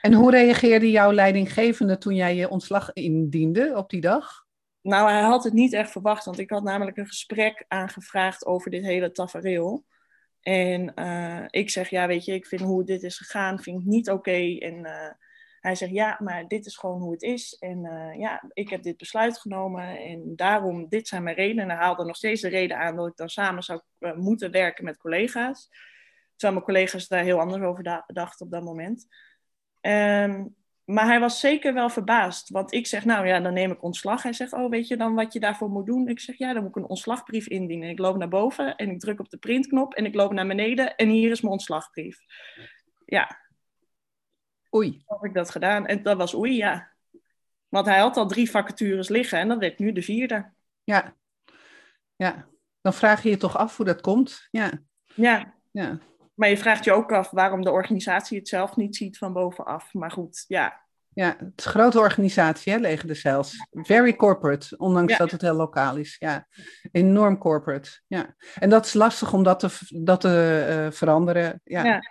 [0.00, 4.46] En hoe reageerde jouw leidinggevende toen jij je ontslag indiende op die dag?
[4.82, 8.70] Nou, hij had het niet echt verwacht, want ik had namelijk een gesprek aangevraagd over
[8.70, 9.84] dit hele tafereel.
[10.40, 13.86] En uh, ik zeg, ja, weet je, ik vind hoe dit is gegaan, vind ik
[13.86, 14.18] niet oké.
[14.18, 14.58] Okay.
[14.58, 15.10] En uh,
[15.68, 17.54] hij zegt, ja, maar dit is gewoon hoe het is.
[17.54, 21.64] En uh, ja, ik heb dit besluit genomen en daarom, dit zijn mijn redenen.
[21.64, 24.50] En hij haalde nog steeds de reden aan dat ik dan samen zou uh, moeten
[24.50, 25.68] werken met collega's.
[26.36, 29.06] Terwijl mijn collega's daar heel anders over dachten op dat moment.
[29.80, 32.50] Um, maar hij was zeker wel verbaasd.
[32.50, 34.22] Want ik zeg, nou ja, dan neem ik ontslag.
[34.22, 36.08] Hij zegt, oh, weet je dan wat je daarvoor moet doen?
[36.08, 37.88] Ik zeg, ja, dan moet ik een ontslagbrief indienen.
[37.88, 40.96] Ik loop naar boven en ik druk op de printknop en ik loop naar beneden
[40.96, 42.18] en hier is mijn ontslagbrief.
[43.04, 43.47] Ja,
[44.74, 45.02] Oei.
[45.06, 45.86] Heb ik dat gedaan.
[45.86, 46.92] En dat was oei, ja.
[47.68, 50.50] Want hij had al drie vacatures liggen en dat werd nu de vierde.
[50.84, 51.14] Ja.
[52.16, 52.46] Ja.
[52.80, 54.48] Dan vraag je je toch af hoe dat komt.
[54.50, 54.70] Ja.
[55.14, 55.54] Ja.
[55.70, 55.98] ja.
[56.34, 59.94] Maar je vraagt je ook af waarom de organisatie het zelf niet ziet van bovenaf.
[59.94, 60.86] Maar goed, ja.
[61.08, 63.66] Ja, het is een grote organisatie, hè, Leger de Cels.
[63.70, 65.18] Very corporate, ondanks ja.
[65.18, 66.16] dat het heel lokaal is.
[66.18, 66.46] Ja,
[66.92, 67.90] enorm corporate.
[68.06, 68.34] Ja.
[68.54, 69.68] En dat is lastig om dat te,
[70.04, 71.60] dat te uh, veranderen.
[71.64, 71.84] Ja.
[71.84, 72.02] ja.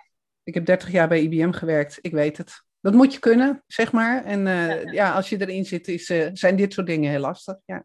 [0.48, 2.64] Ik heb 30 jaar bij IBM gewerkt, ik weet het.
[2.80, 4.24] Dat moet je kunnen, zeg maar.
[4.24, 4.92] En uh, ja.
[4.92, 5.12] ja.
[5.12, 7.56] als je erin zit, is, uh, zijn dit soort dingen heel lastig.
[7.64, 7.84] Ja.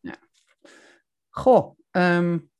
[0.00, 0.16] ja.
[1.28, 2.50] Goh, um,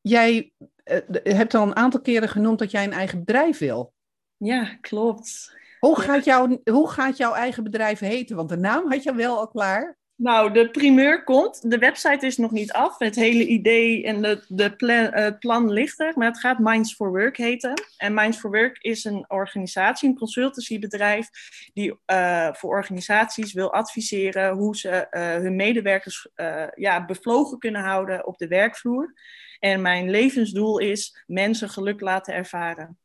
[0.00, 0.52] jij
[0.84, 3.94] uh, hebt al een aantal keren genoemd dat jij een eigen bedrijf wil.
[4.36, 5.58] Ja, klopt.
[5.78, 8.36] Hoe gaat, jou, hoe gaat jouw eigen bedrijf heten?
[8.36, 9.96] Want de naam had je wel al klaar.
[10.16, 11.70] Nou, de primeur komt.
[11.70, 12.98] De website is nog niet af.
[12.98, 16.12] Het hele idee en de, de plan, uh, plan ligt er.
[16.16, 17.72] Maar het gaat Minds for Work heten.
[17.96, 21.28] En Minds for Work is een organisatie, een consultancybedrijf...
[21.72, 26.28] die uh, voor organisaties wil adviseren hoe ze uh, hun medewerkers
[26.74, 29.14] ja, bevlogen kunnen houden op de werkvloer.
[29.58, 32.98] En mijn levensdoel is mensen geluk laten ervaren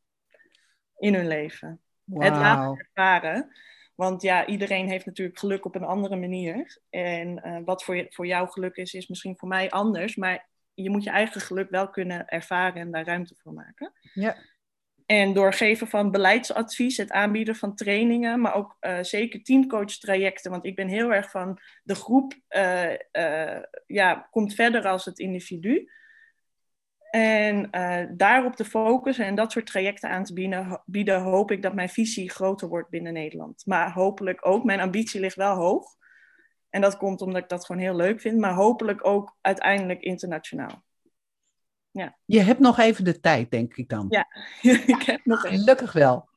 [0.97, 1.80] in hun leven.
[2.03, 2.24] Wow.
[2.24, 3.51] Het laten ervaren.
[4.00, 6.82] Want ja, iedereen heeft natuurlijk geluk op een andere manier.
[6.89, 10.16] En uh, wat voor, je, voor jou geluk is, is misschien voor mij anders.
[10.16, 13.93] Maar je moet je eigen geluk wel kunnen ervaren en daar ruimte voor maken.
[14.14, 14.38] Ja.
[15.06, 20.52] En door geven van beleidsadvies, het aanbieden van trainingen, maar ook uh, zeker teamcoach-trajecten.
[20.52, 25.20] Want ik ben heel erg van de groep uh, uh, ja, komt verder als het
[25.20, 25.91] individu.
[27.10, 27.70] En
[28.18, 31.89] daarop te focussen en dat soort trajecten aan te bieden, bieden, hoop ik dat mijn
[31.89, 33.66] visie groter wordt binnen Nederland.
[33.66, 35.97] Maar hopelijk ook, mijn ambitie ligt wel hoog.
[36.70, 40.84] En dat komt omdat ik dat gewoon heel leuk vind, maar hopelijk ook uiteindelijk internationaal.
[41.91, 42.18] Ja.
[42.26, 44.05] Je hebt nog even de tijd, denk ik dan.
[44.10, 44.28] Ja,
[44.95, 45.60] ik heb nog even.
[45.60, 46.28] Gelukkig wel.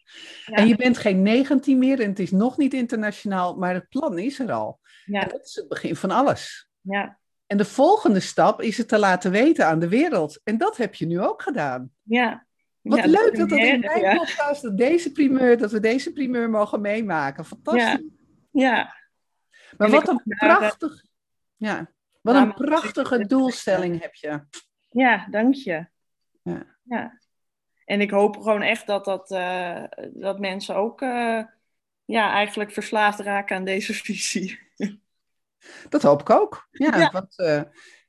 [0.44, 4.18] En je bent geen 19 meer en het is nog niet internationaal, maar het plan
[4.18, 4.80] is er al.
[5.04, 5.22] Ja.
[5.22, 6.68] En dat is het begin van alles.
[6.80, 7.20] Ja.
[7.52, 10.40] En de volgende stap is het te laten weten aan de wereld.
[10.44, 11.90] En dat heb je nu ook gedaan.
[12.02, 12.46] Ja.
[12.80, 14.16] Wat ja, leuk dat dat in mijn ja.
[14.16, 17.44] podcast, dat, deze primeur, dat we deze primeur mogen meemaken.
[17.44, 18.08] Fantastisch.
[18.50, 18.70] Ja.
[18.70, 18.96] ja.
[19.76, 21.04] Maar wat een prachtig,
[21.56, 21.90] ja,
[22.20, 24.40] wat een prachtige doelstelling heb je.
[24.90, 25.86] Ja, dank je.
[26.42, 26.66] Ja.
[26.82, 27.20] ja.
[27.84, 31.42] En ik hoop gewoon echt dat, dat, uh, dat mensen ook uh,
[32.04, 34.58] ja, eigenlijk verslaafd raken aan deze visie.
[35.88, 36.68] Dat hoop ik ook.
[36.70, 37.10] Ja, ja.
[37.10, 37.62] Want, uh,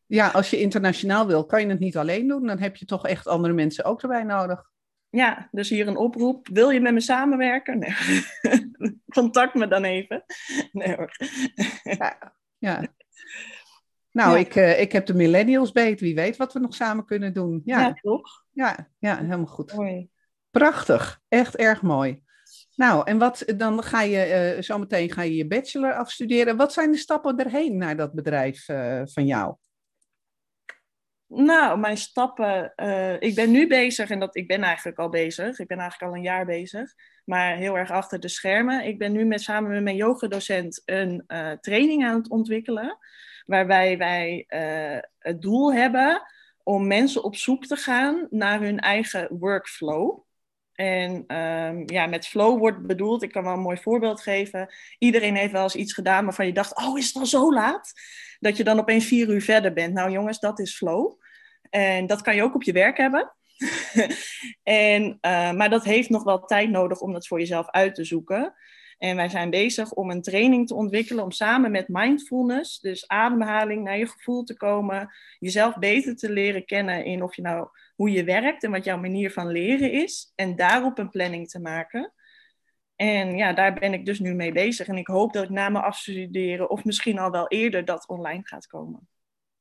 [0.06, 2.47] ja, als je internationaal wil, kan je het niet alleen doen.
[2.47, 4.72] Dan heb je toch echt andere mensen ook erbij nodig.
[5.10, 6.47] Ja, dus hier een oproep.
[6.47, 7.80] Wil je met me samenwerken?
[7.80, 7.95] Nee.
[9.16, 10.24] Contact me dan even.
[10.72, 11.12] Nee hoor.
[11.84, 12.88] Ja, ja.
[14.12, 15.99] Nou, ik, uh, ik heb de millennials beet.
[15.99, 17.62] Wie weet wat we nog samen kunnen doen.
[17.66, 18.43] Ja, ja toch?
[18.51, 19.74] Ja, ja, helemaal goed.
[19.74, 20.10] Mooi.
[20.51, 21.22] Prachtig.
[21.28, 22.24] Echt erg mooi.
[22.76, 26.57] Nou, en wat, dan ga je uh, zometeen ga je je bachelor afstuderen.
[26.57, 29.55] Wat zijn de stappen erheen naar dat bedrijf uh, van jou?
[31.28, 32.74] Nou, mijn stappen.
[32.76, 35.59] Uh, ik ben nu bezig en dat, ik ben eigenlijk al bezig.
[35.59, 36.93] Ik ben eigenlijk al een jaar bezig,
[37.26, 38.86] maar heel erg achter de schermen.
[38.86, 41.24] Ik ben nu met, samen met mijn yogadocent een
[41.61, 42.97] training aan het ontwikkelen,
[43.45, 44.45] waarbij wij
[45.19, 46.21] het doel hebben
[46.63, 50.24] om mensen op zoek te gaan naar hun eigen workflow.
[50.74, 54.74] En um, ja, met flow wordt bedoeld, ik kan wel een mooi voorbeeld geven.
[54.97, 57.93] Iedereen heeft wel eens iets gedaan waarvan je dacht, oh, is het al zo laat?
[58.39, 59.93] Dat je dan opeens vier uur verder bent.
[59.93, 61.21] Nou jongens, dat is flow.
[61.69, 63.34] En dat kan je ook op je werk hebben.
[64.63, 68.03] en, uh, maar dat heeft nog wel tijd nodig om dat voor jezelf uit te
[68.03, 68.53] zoeken.
[68.97, 73.84] En wij zijn bezig om een training te ontwikkelen om samen met mindfulness, dus ademhaling,
[73.84, 78.11] naar je gevoel te komen, jezelf beter te leren kennen in of je nou hoe
[78.11, 80.31] je werkt en wat jouw manier van leren is.
[80.35, 82.13] En daarop een planning te maken.
[82.95, 84.87] En ja, daar ben ik dus nu mee bezig.
[84.87, 88.41] En ik hoop dat ik na mijn afstuderen, of misschien al wel eerder, dat online
[88.43, 89.07] gaat komen.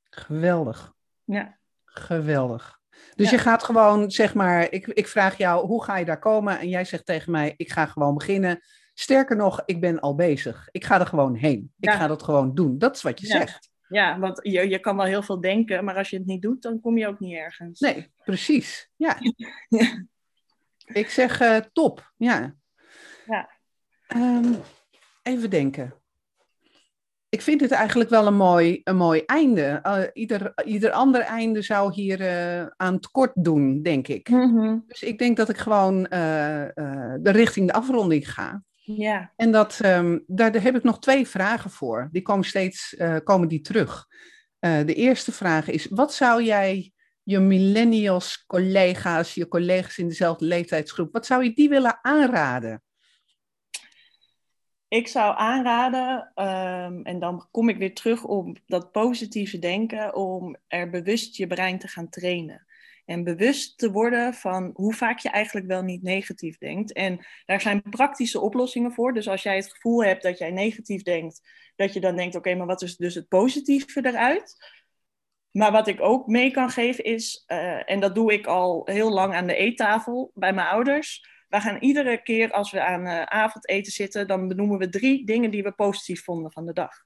[0.03, 0.93] Geweldig.
[1.25, 1.59] Ja.
[1.85, 2.81] Geweldig.
[3.15, 3.37] Dus ja.
[3.37, 6.59] je gaat gewoon, zeg maar, ik, ik vraag jou, hoe ga je daar komen?
[6.59, 8.61] En jij zegt tegen mij, ik ga gewoon beginnen.
[8.95, 10.69] Sterker nog, ik ben al bezig.
[10.71, 11.73] Ik ga er gewoon heen.
[11.81, 12.79] Ik ga dat gewoon doen.
[12.79, 13.37] Dat is wat je ja.
[13.37, 13.72] zegt.
[13.93, 16.63] Ja, want je, je kan wel heel veel denken, maar als je het niet doet,
[16.63, 17.81] dan kom je ook niet ergens.
[17.81, 18.91] Nee, precies.
[18.97, 19.19] Ja.
[20.93, 22.13] Ik zeg uh, top.
[22.17, 22.55] Ja.
[23.27, 23.51] ja.
[24.17, 24.57] Um,
[25.23, 26.03] even denken
[27.33, 29.81] ik vind het eigenlijk wel een mooi, een mooi einde.
[29.87, 34.29] Uh, ieder, ieder ander einde zou hier uh, aan tekort doen, denk ik.
[34.29, 34.85] Mm -hmm.
[34.87, 38.63] Dus ik denk dat ik gewoon de richting de afronding ga.
[38.85, 39.33] Ja.
[39.37, 42.09] En dat, um, daar, daar, heb ik nog twee vragen voor.
[42.13, 44.07] Die komen steeds komen die terug.
[44.59, 51.13] de eerste vraag is: wat zou jij je millennials collega's, je collega's in dezelfde leeftijdsgroep,
[51.13, 52.83] wat zou je die willen aanraden?
[54.89, 60.57] Ik zou aanraden, um, en dan kom ik weer terug op dat positieve denken, om
[60.69, 62.67] er bewust je brein te gaan trainen.
[63.05, 66.93] En bewust te worden van hoe vaak je eigenlijk wel niet negatief denkt.
[66.93, 69.15] En daar zijn praktische oplossingen voor.
[69.15, 71.41] Dus als jij het gevoel hebt dat jij negatief denkt,
[71.77, 74.57] dat je dan denkt: oké, maar wat is dus het positieve eruit?
[75.51, 79.11] Maar wat ik ook mee kan geven is, uh, en dat doe ik al heel
[79.13, 83.23] lang aan de eettafel bij mijn ouders we gaan iedere keer als we aan uh,
[83.23, 87.05] avondeten zitten, dan benoemen we drie dingen die we positief vonden van de dag.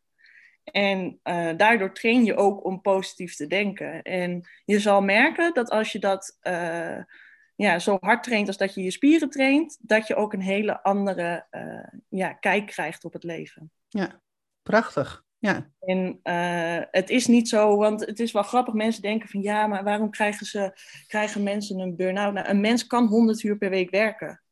[0.73, 4.03] En uh, daardoor train je ook om positief te denken.
[4.03, 6.99] En je zal merken dat als je dat uh,
[7.57, 10.83] ja, zo hard traint als dat je je spieren traint, dat je ook een hele
[10.83, 11.47] andere
[12.09, 13.71] ja, kijk krijgt op het leven.
[13.89, 14.21] Ja,
[14.63, 15.25] prachtig.
[15.39, 15.71] Ja.
[15.81, 16.21] En
[16.91, 18.75] het is niet zo, want het is wel grappig.
[18.75, 20.73] Mensen denken van ja, maar waarom krijgen, ze,
[21.07, 22.33] krijgen mensen een burn-out?
[22.33, 24.43] Nou, een mens kan 100 uur per week werken.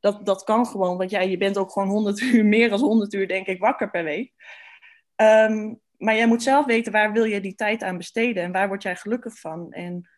[0.00, 3.12] Dat, dat kan gewoon, want ja, je bent ook gewoon 100 uur, meer dan 100
[3.12, 4.32] uur denk ik, wakker per week.
[5.16, 8.68] Um, maar jij moet zelf weten waar wil je die tijd aan besteden en waar
[8.68, 9.72] word jij gelukkig van.
[9.72, 10.08] En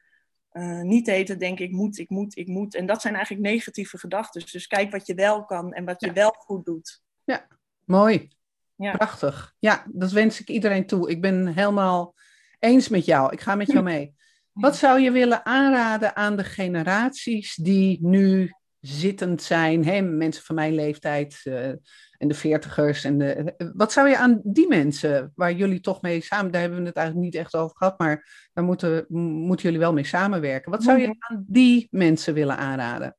[0.52, 2.74] uh, niet eten denk ik moet, ik moet, ik moet.
[2.74, 4.42] En dat zijn eigenlijk negatieve gedachten.
[4.52, 6.12] Dus kijk wat je wel kan en wat je ja.
[6.12, 7.02] wel goed doet.
[7.24, 7.46] Ja,
[7.84, 8.28] mooi.
[8.74, 8.92] Ja.
[8.92, 9.54] Prachtig.
[9.58, 11.10] Ja, dat wens ik iedereen toe.
[11.10, 12.14] Ik ben helemaal
[12.58, 13.32] eens met jou.
[13.32, 14.14] Ik ga met jou mee.
[14.52, 20.00] Wat zou je willen aanraden aan de generaties die nu zittend zijn, hè?
[20.00, 21.72] mensen van mijn leeftijd uh,
[22.18, 23.04] en de veertigers.
[23.04, 26.80] En de, wat zou je aan die mensen, waar jullie toch mee samen, daar hebben
[26.80, 29.06] we het eigenlijk niet echt over gehad, maar daar moeten,
[29.46, 30.70] moeten jullie wel mee samenwerken.
[30.70, 31.16] Wat zou je mhm.
[31.18, 33.16] aan die mensen willen aanraden?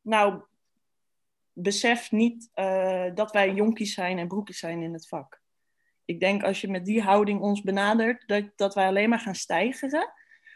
[0.00, 0.42] Nou,
[1.52, 5.40] besef niet uh, dat wij jonkies zijn en broekjes zijn in het vak.
[6.04, 9.34] Ik denk als je met die houding ons benadert, dat, dat wij alleen maar gaan
[9.34, 10.12] stijgeren.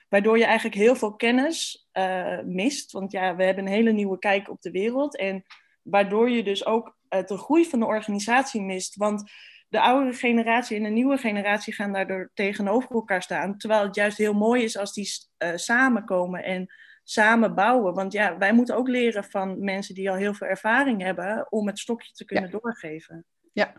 [0.09, 2.93] Waardoor je eigenlijk heel veel kennis uh, mist.
[2.93, 5.17] Want ja, we hebben een hele nieuwe kijk op de wereld.
[5.17, 5.45] En
[5.83, 6.97] waardoor je dus ook
[7.27, 8.97] de groei van de organisatie mist.
[8.97, 9.31] Want
[9.69, 13.59] de oudere generatie en de nieuwe generatie gaan daardoor tegenover elkaar staan.
[13.59, 15.09] Terwijl het juist heel mooi is als die
[15.39, 17.95] uh, samenkomen en samen bouwen.
[17.95, 21.67] Want ja, wij moeten ook leren van mensen die al heel veel ervaring hebben om
[21.67, 23.25] het stokje te kunnen doorgeven.
[23.53, 23.73] Ja,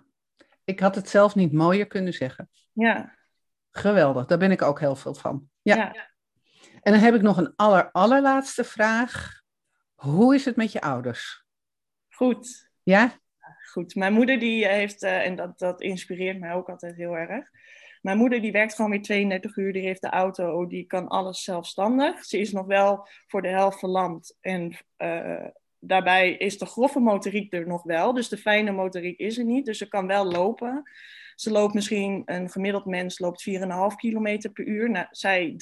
[0.63, 2.49] ik had het zelf niet mooier kunnen zeggen.
[2.71, 3.15] Ja.
[3.71, 5.49] Geweldig, daar ben ik ook heel veel van.
[5.61, 5.75] Ja.
[5.75, 6.11] ja.
[6.81, 9.41] En dan heb ik nog een aller, allerlaatste vraag.
[9.95, 11.45] Hoe is het met je ouders?
[12.09, 12.71] Goed.
[12.84, 13.21] Ja?
[13.74, 13.95] Goed.
[13.95, 17.49] Mijn moeder die heeft, uh, en dat, dat inspireert mij ook altijd heel erg.
[18.01, 21.43] Mijn moeder die werkt gewoon weer 32 uur, die heeft de auto, die kan alles
[21.43, 22.26] zelfstandig.
[22.26, 25.45] Ze is nog wel voor de helft verlamd en uh,
[25.80, 29.65] daarbij is de grove motoriek er nog wel, dus de fijne motoriek is er niet.
[29.65, 30.84] Dus ze kan wel lopen.
[31.36, 33.55] Ze loopt misschien, een gemiddeld mens loopt 4,5
[33.95, 34.89] kilometer per uur.
[34.89, 35.55] Nou, zij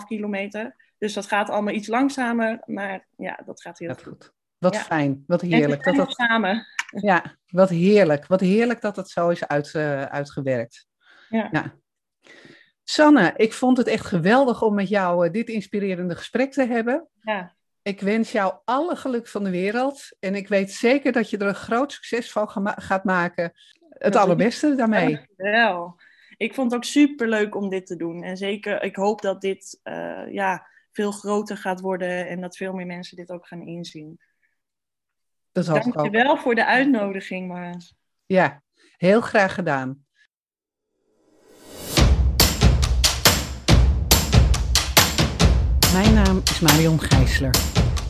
[0.00, 0.76] 3,5 kilometer.
[0.98, 4.34] Dus dat gaat allemaal iets langzamer, maar ja, dat gaat heel goed.
[4.58, 5.84] Wat fijn, wat heerlijk.
[5.84, 6.66] dat dat samen.
[7.00, 8.26] Ja, wat heerlijk.
[8.26, 10.86] Wat heerlijk dat het zo is uit, uh, uitgewerkt.
[11.28, 11.48] Ja.
[11.52, 11.74] ja.
[12.84, 17.08] Sanne, ik vond het echt geweldig om met jou uh, dit inspirerende gesprek te hebben.
[17.20, 17.54] Ja.
[17.82, 20.16] Ik wens jou alle geluk van de wereld.
[20.20, 23.52] En ik weet zeker dat je er een groot succes van gaat maken.
[23.88, 25.20] Het allerbeste daarmee.
[25.36, 26.00] Wel.
[26.36, 28.22] Ik vond het ook super leuk om dit te doen.
[28.22, 32.72] En zeker, ik hoop dat dit uh, ja, veel groter gaat worden en dat veel
[32.72, 34.20] meer mensen dit ook gaan inzien.
[35.56, 37.94] Dat Dank je wel voor de uitnodiging, Maas.
[38.26, 38.62] Ja,
[38.96, 40.04] heel graag gedaan.
[45.92, 47.56] Mijn naam is Marion Gijsler.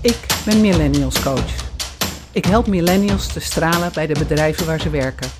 [0.02, 1.72] Ik ben Millennials Coach.
[2.32, 5.30] Ik help millennials te stralen bij de bedrijven waar ze werken.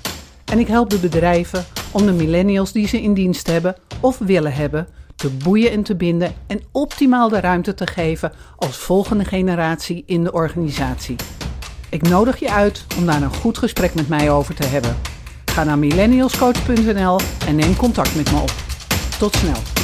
[0.51, 4.53] En ik help de bedrijven om de millennials die ze in dienst hebben of willen
[4.53, 10.03] hebben te boeien en te binden en optimaal de ruimte te geven als volgende generatie
[10.05, 11.15] in de organisatie.
[11.89, 14.97] Ik nodig je uit om daar een goed gesprek met mij over te hebben.
[15.45, 18.51] Ga naar millennialscoach.nl en neem contact met me op.
[19.17, 19.76] Tot snel.